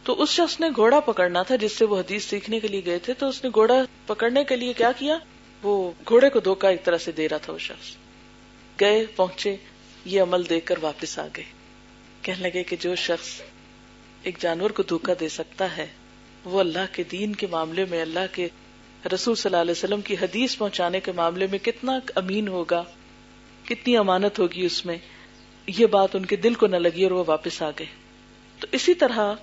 [0.03, 2.99] تو اس شخص نے گھوڑا پکڑنا تھا جس سے وہ حدیث سیکھنے کے لیے گئے
[2.99, 3.73] تھے۔ تو اس نے گھوڑا
[4.05, 5.17] پکڑنے کے لیے کیا کیا؟
[5.63, 7.95] وہ گھوڑے کو دھوکا ایک طرح سے دے رہا تھا وہ شخص۔
[8.81, 9.55] گئے، پہنچے۔
[10.05, 11.43] یہ عمل دیکھ کر واپس آ گئے۔
[12.21, 13.41] کہنے لگے کہ جو شخص
[14.23, 15.87] ایک جانور کو دھوکا دے سکتا ہے،
[16.45, 18.47] وہ اللہ کے دین کے معاملے میں، اللہ کے
[19.13, 22.83] رسول صلی اللہ علیہ وسلم کی حدیث پہنچانے کے معاملے میں کتنا امین ہوگا،
[23.65, 24.97] کتنی امانت ہوگی اس میں۔
[25.67, 27.85] یہ بات ان کے دل کو نہ لگی اور وہ واپس آ گئے۔
[28.59, 29.33] تو اسی طرح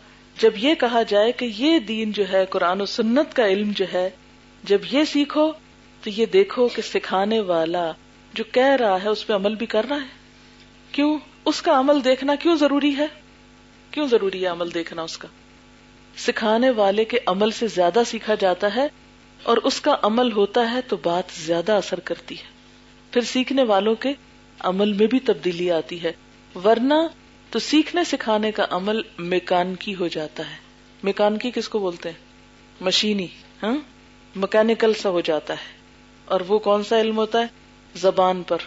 [0.41, 3.85] جب یہ کہا جائے کہ یہ دین جو ہے، قرآن و سنت کا علم جو
[3.93, 4.11] ہے،
[4.65, 5.53] جب یہ سیکھو
[6.05, 7.93] تو یہ دیکھو کہ سکھانے والا
[8.35, 10.09] جو کہہ رہا ہے، اس پہ عمل بھی کر رہا ہے۔
[10.93, 13.07] کیوں؟ اس کا عمل دیکھنا کیوں ضروری ہے؟
[13.91, 15.29] کیوں ضروری ہے عمل دیکھنا اس کا؟
[16.17, 18.87] سکھانے والے کے عمل سے زیادہ سیکھا جاتا ہے
[19.43, 22.45] اور اس کا عمل ہوتا ہے تو بات زیادہ اثر کرتی ہے۔
[23.11, 24.13] پھر سیکھنے والوں کے
[24.61, 26.13] عمل میں بھی تبدیلی آتی ہے۔
[26.65, 26.95] ورنہ
[27.51, 30.57] تو سیکھنے سکھانے کا عمل میکانکی ہو جاتا ہے۔
[31.03, 32.17] میکانکی کس کو بولتے ہیں؟
[32.81, 33.27] مشینی
[33.63, 33.77] ہاں؟
[34.37, 35.79] مکینکل سا ہو جاتا ہے۔
[36.25, 37.47] اور وہ کون سا علم ہوتا ہے؟
[37.95, 38.59] زبان پر۔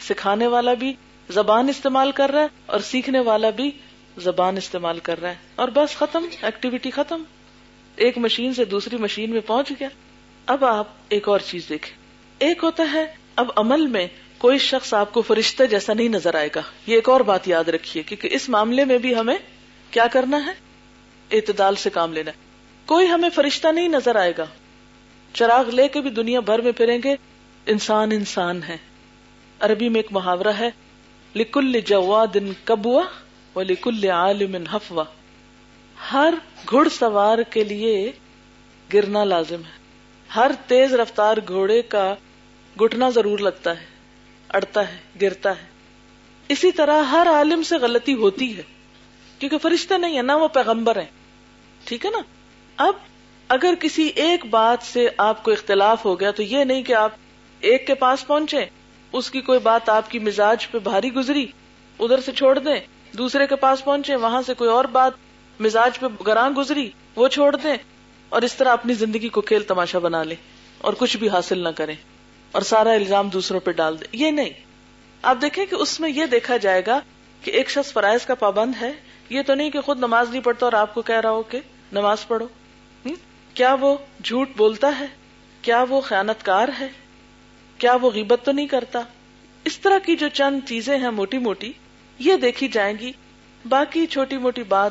[0.00, 0.92] سکھانے والا بھی
[1.30, 3.70] زبان استعمال کر رہا ہے اور سیکھنے والا بھی
[4.18, 7.22] زبان استعمال کر رہا ہے۔ اور بس ختم ایکٹیویٹی ختم۔
[7.96, 9.88] ایک مشین سے دوسری مشین میں پہنچ گیا۔
[10.46, 11.96] اب آپ ایک اور چیز دیکھیں۔
[12.38, 14.06] ایک ہوتا ہے، اب عمل میں
[14.38, 17.64] کوئی شخص آپ کو فرشتہ جیسا نہیں نظر آئے گا۔ یہ ایک اور بات یاد
[17.64, 19.36] رکھیے کیونکہ اس معاملے میں بھی ہمیں
[19.90, 20.52] کیا کرنا ہے؟
[21.32, 22.30] اعتدال سے کام لینا۔
[22.86, 24.46] کوئی ہمیں فرشتہ نہیں نظر آئے گا۔
[25.32, 27.16] چراغ لے کے بھی دنیا بھر میں پھریں گے۔
[27.66, 28.76] انسان انسان ہے۔
[29.60, 30.70] عربی میں ایک محاورہ ہے۔
[31.34, 33.02] لکل جوا دن کبوا
[33.54, 35.04] و لکل عالم حفوا
[36.12, 36.34] ہر
[36.70, 38.12] گھڑ سوار کے لیے
[38.94, 39.78] گرنا لازم ہے۔
[40.36, 42.14] ہر تیز رفتار گھوڑے کا
[42.80, 43.95] گٹنا ضرور لگتا ہے۔
[44.50, 45.64] اڑتا ہے، گرتا ہے۔
[46.50, 48.62] اسی طرح ہر عالم سے غلطی ہوتی ہے،
[49.38, 51.10] کیونکہ فرشتے نہیں ہے، نہ وہ پیغمبر ہیں۔
[51.84, 52.20] ٹھیک ہے نا؟
[52.78, 52.94] اب
[53.50, 57.12] اگر کسی ایک بات سے آپ کو اختلاف ہو گیا، تو یہ نہیں کہ آپ
[57.62, 58.64] ایک کے پاس پہنچے،
[59.12, 61.46] اس کی کوئی بات آپ کی مزاج پہ بھاری گزری،
[61.98, 62.80] ادھر سے چھوڑ دیں،
[63.18, 65.12] دوسرے کے پاس پہنچے، وہاں سے کوئی اور بات
[65.60, 67.76] مزاج پہ گراں گزری، وہ چھوڑ دیں،
[68.28, 70.36] اور اس طرح اپنی زندگی کو کھیل تماشا بنا لیں،
[70.78, 71.94] اور کچھ بھی حاصل نہ کریں۔
[72.52, 74.50] اور سارا الزام دوسروں پہ ڈال دیں یہ نہیں۔
[75.22, 77.00] آپ دیکھیں کہ اس میں یہ دیکھا جائے گا
[77.42, 78.92] کہ ایک شخص فرائض کا پابند ہے۔
[79.30, 81.60] یہ تو نہیں کہ خود نماز نہیں پڑھتا اور آپ کو کہہ رہا ہو کہ
[81.92, 82.46] نماز پڑھو۔
[83.54, 85.06] کیا وہ جھوٹ بولتا ہے؟
[85.62, 86.88] کیا وہ خیانت کار ہے؟
[87.78, 89.00] کیا وہ غیبت تو نہیں کرتا؟
[89.64, 91.72] اس طرح کی جو چند چیزیں ہیں موٹی موٹی،
[92.18, 93.12] یہ دیکھی جائیں گی۔
[93.68, 94.90] باقی چھوٹی موٹی بات،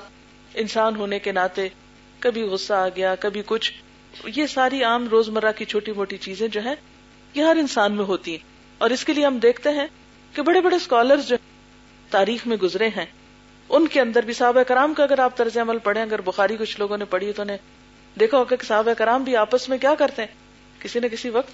[0.54, 1.70] انسان ہونے کے ناطے
[2.20, 3.74] کبھی غصہ آ گیا، کبھی کچھ۔
[4.26, 6.76] یہ ساری عام روزمرہ کی چھوٹی موٹی چیزیں جو ہیں
[7.36, 9.88] یہ ہر انسان میں ہوتی ہیں۔ اور اس کے لیے ہم دیکھتے ہیں
[10.34, 11.36] کہ بڑے بڑے اسکالر جو
[12.10, 13.06] تاریخ میں گزرے ہیں،
[13.70, 16.80] ان کے اندر بھی صحابہ کرام کا اگر آپ طرز عمل پڑھیں، اگر بخاری کچھ
[16.80, 17.58] لوگوں نے پڑھی تو نے
[18.20, 20.36] دیکھا ہوگا کہ صحابہ کرام بھی آپس میں کیا کرتے ہیں۔
[20.80, 21.52] کسی نہ کسی وقت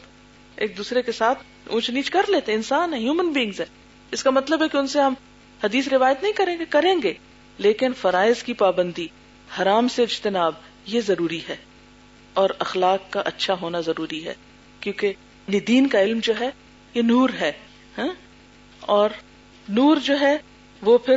[0.55, 3.65] ایک دوسرے کے ساتھ اونچ نیچ کر لیتے انسان ہے ہیومن بینگز ہے
[4.11, 5.13] اس کا مطلب ہے کہ ان سے ہم
[5.63, 7.13] حدیث روایت نہیں کریں گے کریں گے۔
[7.57, 9.07] لیکن فرائض کی پابندی،
[9.61, 10.53] حرام سے اجتناب،
[10.85, 11.55] یہ ضروری ہے۔
[12.33, 14.33] اور اخلاق کا اچھا ہونا ضروری ہے۔
[14.79, 15.13] کیونکہ
[15.59, 16.49] دین کا علم جو ہے،
[16.93, 17.51] یہ نور ہے
[17.97, 18.11] ہاں؟
[18.79, 19.09] اور
[19.69, 20.37] نور جو ہے،
[20.81, 21.15] وہ پھر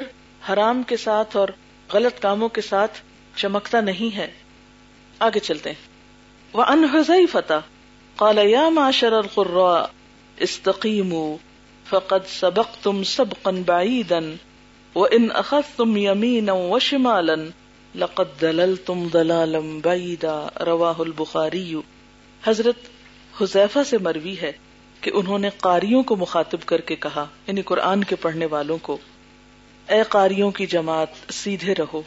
[0.53, 1.49] حرام کے ساتھ اور
[1.93, 2.99] غلط کاموں کے ساتھ
[3.37, 4.31] چمکتا نہیں ہے۔
[5.19, 5.95] آگے چلتے ہیں۔
[6.53, 7.55] وہ انحضی فتح
[8.17, 9.87] قال یا معاشر القراء
[10.37, 11.37] استقیموا
[11.89, 14.19] فقد سبقتم سبقا بعیدا
[14.95, 17.35] وان اخذتم یمینا وشمالا
[17.95, 21.75] لقد دللتم ضلالا بعیدا رواہ البخاری
[22.45, 22.77] حضرت
[23.41, 24.53] حذیفہ سے مروی ہے
[25.01, 28.99] کہ انہوں نے قاریوں کو مخاطب کر کے کہا یعنی قرآن کے پڑھنے والوں کو،
[29.89, 32.03] اے قاریوں کی جماعت، سیدھے رہو۔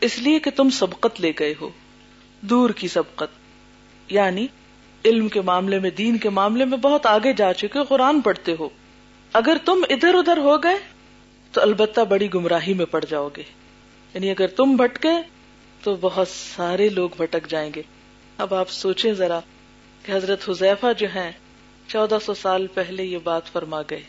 [0.00, 1.70] اس لیے کہ تم سبقت لے گئے ہو،
[2.40, 3.38] دور کی سبقت۔
[4.12, 4.46] یعنی
[5.04, 8.68] علم کے معاملے میں، دین کے معاملے میں بہت آگے جا چکے، قرآن پڑھتے ہو۔
[9.32, 10.76] اگر تم ادھر ادھر ہو گئے،
[11.52, 13.42] تو البتہ بڑی گمراہی میں پڑ جاؤ گے۔
[14.14, 15.12] یعنی اگر تم بھٹکے،
[15.82, 17.82] تو بہت سارے لوگ بھٹک جائیں گے۔
[18.38, 19.40] اب آپ سوچیں ذرا
[20.08, 21.32] کہ حضرت حذیفہ جو ہیں،
[21.88, 24.02] چودہ سو سال پہلے یہ بات فرما گئے۔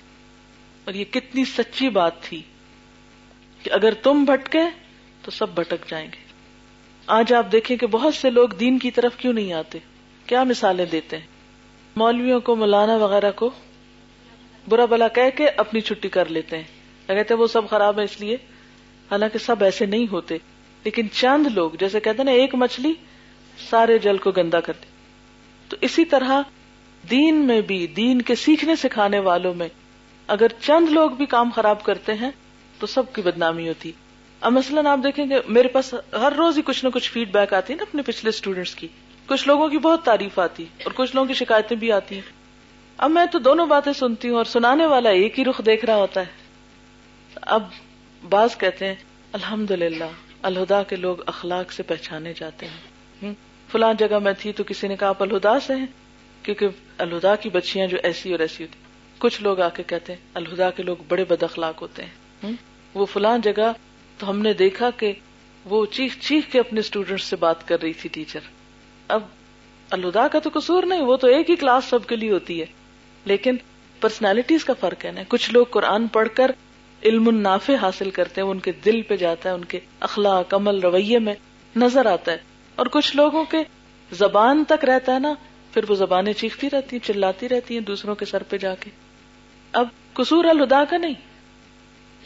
[0.85, 2.41] اور یہ کتنی سچی بات تھی
[3.63, 4.59] کہ اگر تم بھٹکے
[5.21, 6.23] تو سب بھٹک جائیں گے۔
[7.07, 9.79] آج آپ دیکھیں کہ بہت سے لوگ دین کی طرف کیوں نہیں آتے؟
[10.25, 11.27] کیا مثالیں دیتے ہیں؟
[11.95, 13.49] مولویوں کو، مولانا وغیرہ کو
[14.69, 16.65] برا بلا کہہ کے اپنی چھٹی کر لیتے ہیں۔
[17.07, 18.35] کہتے وہ سب خراب ہے اس لیے۔
[19.11, 20.37] حالانکہ سب ایسے نہیں ہوتے،
[20.83, 22.93] لیکن چند لوگ، جیسے کہتے نا، ایک مچھلی
[23.69, 24.88] سارے جل کو گندا کر دے۔
[25.69, 26.41] تو اسی طرح
[27.11, 29.67] دین میں بھی، دین کے سیکھنے سکھانے والوں میں
[30.27, 32.31] اگر چند لوگ بھی کام خراب کرتے ہیں
[32.79, 33.91] تو سب کی بدنامی ہوتی۔
[34.41, 37.53] اب مثلاً آپ دیکھیں گے میرے پاس ہر روز ہی کچھ نہ کچھ فیڈ بیک
[37.53, 38.87] آتی ہے نا اپنے پچھلے اسٹوڈینٹس کی۔
[39.25, 42.21] کچھ لوگوں کی بہت تعریف آتی اور کچھ لوگوں کی شکایتیں بھی آتی ہیں۔
[42.97, 45.95] اب میں تو دونوں باتیں سنتی ہوں اور سنانے والا ایک ہی رخ دیکھ رہا
[45.95, 46.49] ہوتا ہے۔
[47.35, 47.63] اب
[48.29, 48.95] بعض کہتے ہیں
[49.33, 50.03] الحمد للہ
[50.41, 53.33] الہدا کے لوگ اخلاق سے پہچانے جاتے ہیں۔
[53.71, 55.85] فلاں جگہ میں تھی تو کسی نے کہا آپ الہدا سے ہیں؟
[56.43, 56.67] کیونکہ
[56.97, 58.79] الہدا کی بچیاں جو ایسی اور ایسی ہوتی
[59.17, 62.11] کچھ لوگ آ کے کہتے ہیں، الہدا کے لوگ بڑے بد اخلاق ہوتے ہیں۔
[62.93, 63.71] وہ فلاں جگہ
[64.17, 65.13] تو ہم نے دیکھا کہ
[65.65, 68.39] وہ چیخ چیخ کے اپنے اسٹوڈینٹ سے بات کر رہی تھی ٹیچر
[69.07, 69.23] اب
[69.89, 72.65] الدا کا تو قصور نہیں، وہ تو ایک ہی کلاس سب کے لیے ہوتی ہے۔
[73.25, 73.55] لیکن
[73.99, 76.51] پرسنالٹیز کا فرق ہے نا۔ کچھ لوگ قرآن پڑھ کر
[77.03, 80.79] علم النافع حاصل کرتے ہیں ان کے دل پہ جاتا ہے، ان کے اخلاق، عمل
[80.79, 81.33] رویے میں
[81.75, 82.48] نظر آتا ہے۔
[82.79, 83.57] اور کچھ لوگوں کے
[84.11, 85.33] زبان تک رہتا ہے نا،
[85.73, 88.89] پھر وہ زبانیں چیختی رہتی ہیں، چلاتی رہتی ہیں دوسروں کے سر پہ جا کے۔
[89.71, 91.13] اب قصور الدا کا نہیں۔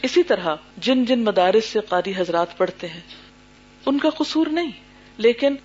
[0.01, 2.99] اسی طرح جن جن مدارس سے قاری حضرات پڑھتے ہیں،
[3.85, 4.71] ان کا قصور نہیں۔
[5.17, 5.55] لیکن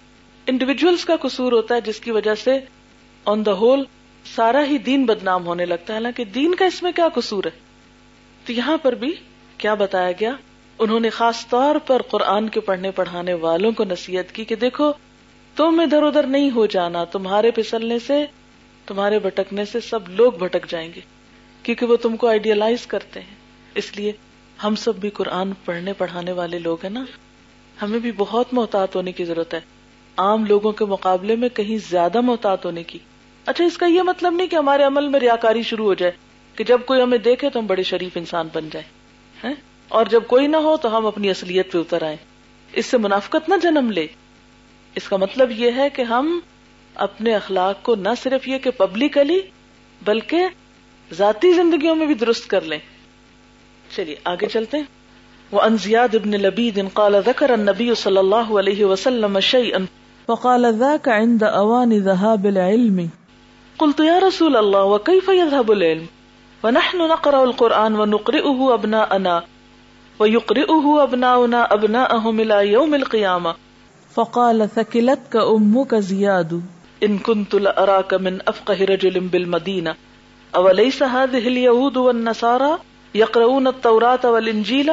[0.46, 2.60] انڈیویجلس کا قصور ہوتا ہے، جس کی وجہ سے
[3.24, 3.84] آن دا ہول
[4.34, 7.58] سارا ہی دین بدنام ہونے لگتا ہے۔ حالانکہ دین کا اس میں کیا قصور ہے؟
[8.44, 9.14] تو یہاں پر بھی
[9.58, 10.32] کیا بتایا گیا؟
[10.78, 14.92] انہوں نے خاص طور پر قرآن کے پڑھنے پڑھانے والوں کو نصیحت کی کہ دیکھو،
[15.56, 18.26] تم ادھر ادھر نہیں ہو جانا، تمہارے پھسلنے سے،
[18.86, 21.00] تمہارے بھٹکنے سے سب لوگ بھٹک جائیں گے،
[21.62, 23.34] کیونکہ وہ تم کو آئیڈیالائز کرتے ہیں۔
[23.74, 24.12] اس لیے
[24.64, 27.04] ہم سب بھی قرآن پڑھنے پڑھانے والے لوگ ہیں نا۔
[27.82, 29.60] ہمیں بھی بہت محتاط ہونے کی ضرورت ہے۔
[30.16, 32.98] عام لوگوں کے مقابلے میں کہیں زیادہ محتاط ہونے کی۔
[33.46, 36.12] اچھا اس کا یہ مطلب نہیں کہ ہمارے عمل میں ریاکاری شروع ہو جائے
[36.54, 38.84] کہ جب کوئی ہمیں دیکھے تو ہم بڑے شریف انسان بن جائے
[39.44, 42.16] ہاں؟ اور جب کوئی نہ ہو تو ہم اپنی اصلیت پہ اتر آئے
[42.72, 44.06] اس سے منافقت نہ جنم لے۔
[44.94, 46.40] اس کا مطلب یہ ہے کہ ہم
[46.94, 49.40] اپنے اخلاق کو نہ صرف یہ کہ پبلکلی
[50.04, 50.44] بلکہ
[51.12, 52.78] ذاتی زندگیوں میں بھی درست کر لیں۔
[53.96, 54.84] چلیے، آگے چلتے ہیں۔
[55.50, 59.78] وہ انزیاد ابن لبید قال ذکر النبی صلی اللہ علیہ وسلم شیئا
[60.26, 63.00] فقال ذاك عند اوان ذهاب العلم۔
[63.76, 66.04] قلت يا رسول الله، وكيف يذهب العلم؟
[66.62, 68.76] ونحن نقرأ القرآن ونقرئه
[70.20, 73.54] ابناءنا ويقرئه ابناؤنا ابناءهم الى يوم القيامة
[74.14, 76.62] فقال ثكلتك امك زياد
[77.04, 79.96] ان كنت لأراك من افقه رجل بالمدينة
[80.56, 82.78] اوليس هذه اليهود والنصارى
[83.14, 84.92] يقرؤون التوراة والانجيل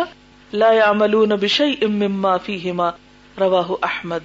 [0.53, 2.93] لا يعملون بشيء مما فيهما
[3.39, 4.21] رواه احمد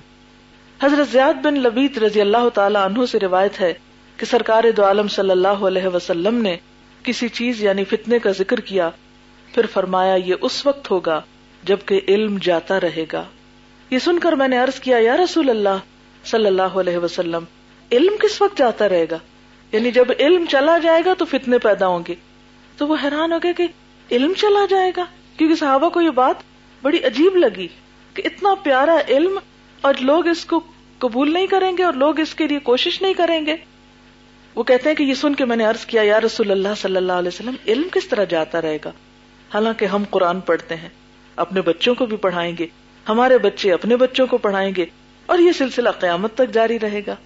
[0.82, 3.74] حضرت زیاد بن لبیت رضی اللہ تعالی عنہ سے روایت ہے
[4.16, 6.56] کہ سرکار دو عالم صلی اللہ علیہ وسلم نے
[7.02, 8.90] کسی چیز یعنی فتنے کا ذکر کیا
[9.54, 11.20] پھر فرمایا، یہ اس وقت ہوگا
[11.64, 13.24] جبکہ علم جاتا رہے گا۔
[13.90, 15.76] یہ سن کر میں نے عرض کیا، یا رسول اللہ
[16.24, 17.44] صلی اللہ علیہ وسلم،
[17.92, 19.18] علم کس وقت جاتا رہے گا؟
[19.72, 22.14] یعنی جب علم چلا جائے گا تو فتنے پیدا ہوں گے۔
[22.76, 23.66] تو وہ حیران ہو گئے کہ
[24.10, 25.04] علم چلا جائے گا؟
[25.36, 26.34] کیونکہ صحابہ کو یہ بات
[26.82, 27.68] بڑی عجیب لگی
[28.14, 29.38] کہ اتنا پیارا علم
[29.80, 30.60] اور لوگ اس کو
[30.98, 33.56] قبول نہیں کریں گے اور لوگ اس کے لیے کوشش نہیں کریں گے۔
[34.54, 36.96] وہ کہتے ہیں کہ یہ سن کے میں نے عرض کیا، یا رسول اللہ صلی
[36.96, 38.90] اللہ علیہ وسلم، علم کس طرح جاتا رہے گا؟
[39.54, 40.88] حالانکہ ہم قرآن پڑھتے ہیں۔
[41.36, 42.66] اپنے بچوں کو بھی پڑھائیں گے۔
[43.08, 44.86] ہمارے بچے اپنے بچوں کو پڑھائیں گے۔
[45.26, 47.16] اور یہ سلسلہ قیامت تک جاری رہے گا۔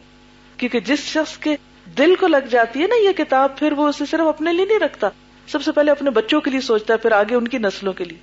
[0.57, 1.57] کیونکہ جس شخص کے
[1.99, 4.79] دل کو لگ جاتی ہے نا یہ کتاب، پھر وہ اسے صرف اپنے لیے نہیں
[4.79, 5.09] رکھتا۔
[5.47, 8.05] سب سے پہلے اپنے بچوں کے لیے سوچتا ہے، پھر آگے ان کی نسلوں کے
[8.05, 8.19] لیے۔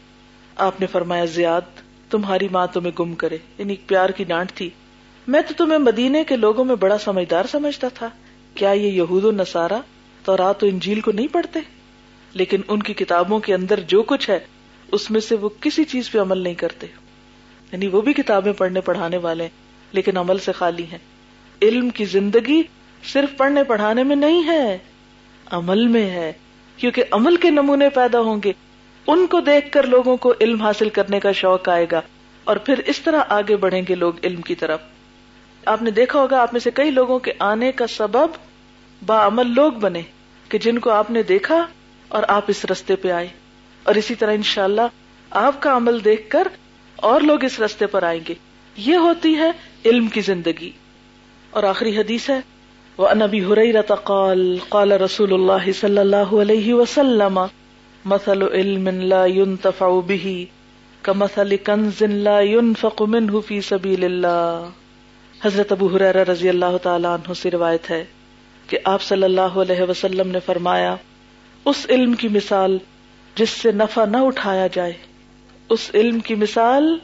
[0.55, 1.61] آپ نے فرمایا، زیاد،
[2.09, 4.69] تمہاری ماں تمہیں گم کرے۔ یعنی پیار کی ڈانٹ تھی۔
[5.27, 8.09] میں تو تمہیں مدینے کے لوگوں میں بڑا سمجھدار سمجھتا تھا۔
[8.53, 9.79] کیا یہ یہود و نسارا
[10.23, 11.59] تو رات و انجیل کو نہیں پڑھتے؟
[12.33, 14.39] لیکن ان کی کتابوں کے اندر جو کچھ ہے،
[14.91, 16.87] اس میں سے وہ کسی چیز پہ عمل نہیں کرتے۔
[17.71, 19.47] یعنی وہ بھی کتابیں پڑھنے پڑھانے والے
[19.91, 20.97] لیکن عمل سے خالی ہیں۔
[21.61, 22.63] علم کی زندگی
[23.03, 24.77] صرف پڑھنے پڑھانے میں نہیں ہے،
[25.45, 26.33] عمل میں ہے۔
[26.77, 28.51] کیونکہ عمل کے نمونے پیدا ہوں گے۔
[29.07, 32.01] ان کو دیکھ کر لوگوں کو علم حاصل کرنے کا شوق آئے گا۔
[32.43, 34.81] اور پھر اس طرح آگے بڑھیں گے لوگ علم کی طرف۔
[35.65, 38.27] آپ نے دیکھا ہوگا، آپ میں سے کئی لوگوں کے آنے کا سبب
[39.05, 40.01] با عمل لوگ بنے،
[40.49, 41.67] کہ جن کو آپ نے دیکھا
[42.11, 43.27] اور آپ اس رستے پہ آئے
[43.83, 44.81] اور اسی طرح انشاءاللہ
[45.29, 46.47] آپ کا عمل دیکھ کر
[46.95, 48.33] اور لوگ اس رستے پر آئیں گے۔
[48.77, 49.51] یہ ہوتی ہے
[49.85, 50.71] علم کی زندگی۔
[51.49, 52.39] اور آخری حدیث ہے
[52.97, 57.39] وہ نبی حریرت قال قال رسول اللہ صلی اللہ علیہ وسلم،
[58.05, 60.41] مثل علم لا ينتفع به،
[61.01, 64.69] كمثل كنز لا ينفق منه في سبيل الله۔
[65.43, 68.05] حضرت ابو حریرہ رضی اللہ تعالی عنہ سے روایت ہے
[68.67, 70.95] کہ آپ صلی اللہ علیہ وسلم نے فرمایا
[71.65, 72.77] اس علم کی مثال
[73.35, 74.93] جس سے نفع نہ اٹھایا جائے،
[75.69, 76.97] اس علم کی مثال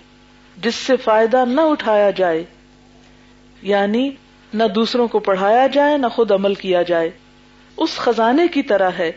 [0.58, 2.44] جس سے فائدہ نہ اٹھایا جائے
[3.62, 4.10] یعنی
[4.54, 7.10] نہ دوسروں کو پڑھایا جائے، نہ خود عمل کیا جائے۔
[7.78, 9.12] اس خزانے کی طرح ہے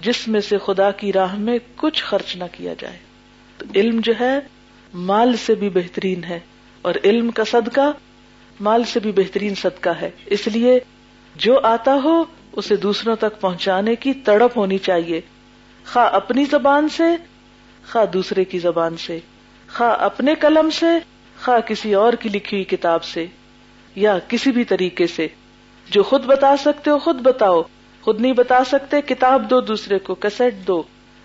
[0.00, 2.96] جس میں سے خدا کی راہ میں کچھ خرچ نہ کیا جائے۔
[3.58, 4.38] تو علم جو ہے،
[4.94, 6.38] مال سے بھی بہترین ہے،
[6.82, 7.90] اور علم کا صدقہ
[8.60, 10.78] مال سے بھی بہترین صدقہ ہے۔ اس لیے
[11.36, 12.24] جو آتا ہو
[12.56, 15.20] اسے دوسروں تک پہنچانے کی تڑپ ہونی چاہیے۔
[15.92, 17.02] خواہ اپنی زبان سے،
[17.92, 19.18] خواہ دوسرے کی زبان سے،
[19.76, 20.86] خواہ اپنے قلم سے،
[21.44, 23.26] خواہ کسی اور کی لکھی ہوئی کتاب سے
[23.94, 25.28] یا کسی بھی طریقے سے۔
[25.90, 27.62] جو خود بتا سکتے ہو، خود بتاؤ۔
[28.02, 30.82] خود نہیں بتا سکتے، کتاب دو دوسرے کو کسٹ دو۔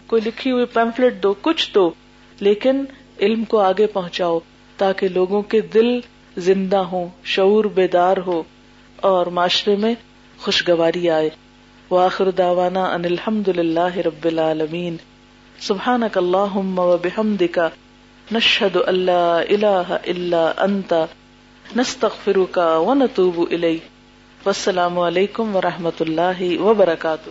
[0.07, 1.91] کوئی لکھی ہوئی پیمفلٹ دو، کچھ دو۔
[2.39, 2.86] لیکن
[3.19, 4.39] علم کو آگے پہنچاؤ
[4.77, 5.99] تاکہ لوگوں کے دل
[6.38, 8.43] زندہ ہوں، شعور بیدار ہو
[8.95, 9.95] اور معاشرے میں
[10.41, 11.29] خوشگواری آئے۔
[11.91, 14.97] وآخر دعوانا ان الحمد للہ رب العالمین۔
[15.59, 17.59] سبحانک اللہم و بحمدک۔
[18.31, 20.93] نشہد اللہ الہ الا انت۔
[21.75, 23.81] نستغفرک و نتوب الیک۔
[24.45, 27.29] والسلام علیکم ورحمۃ اللہ وبرکاتہ۔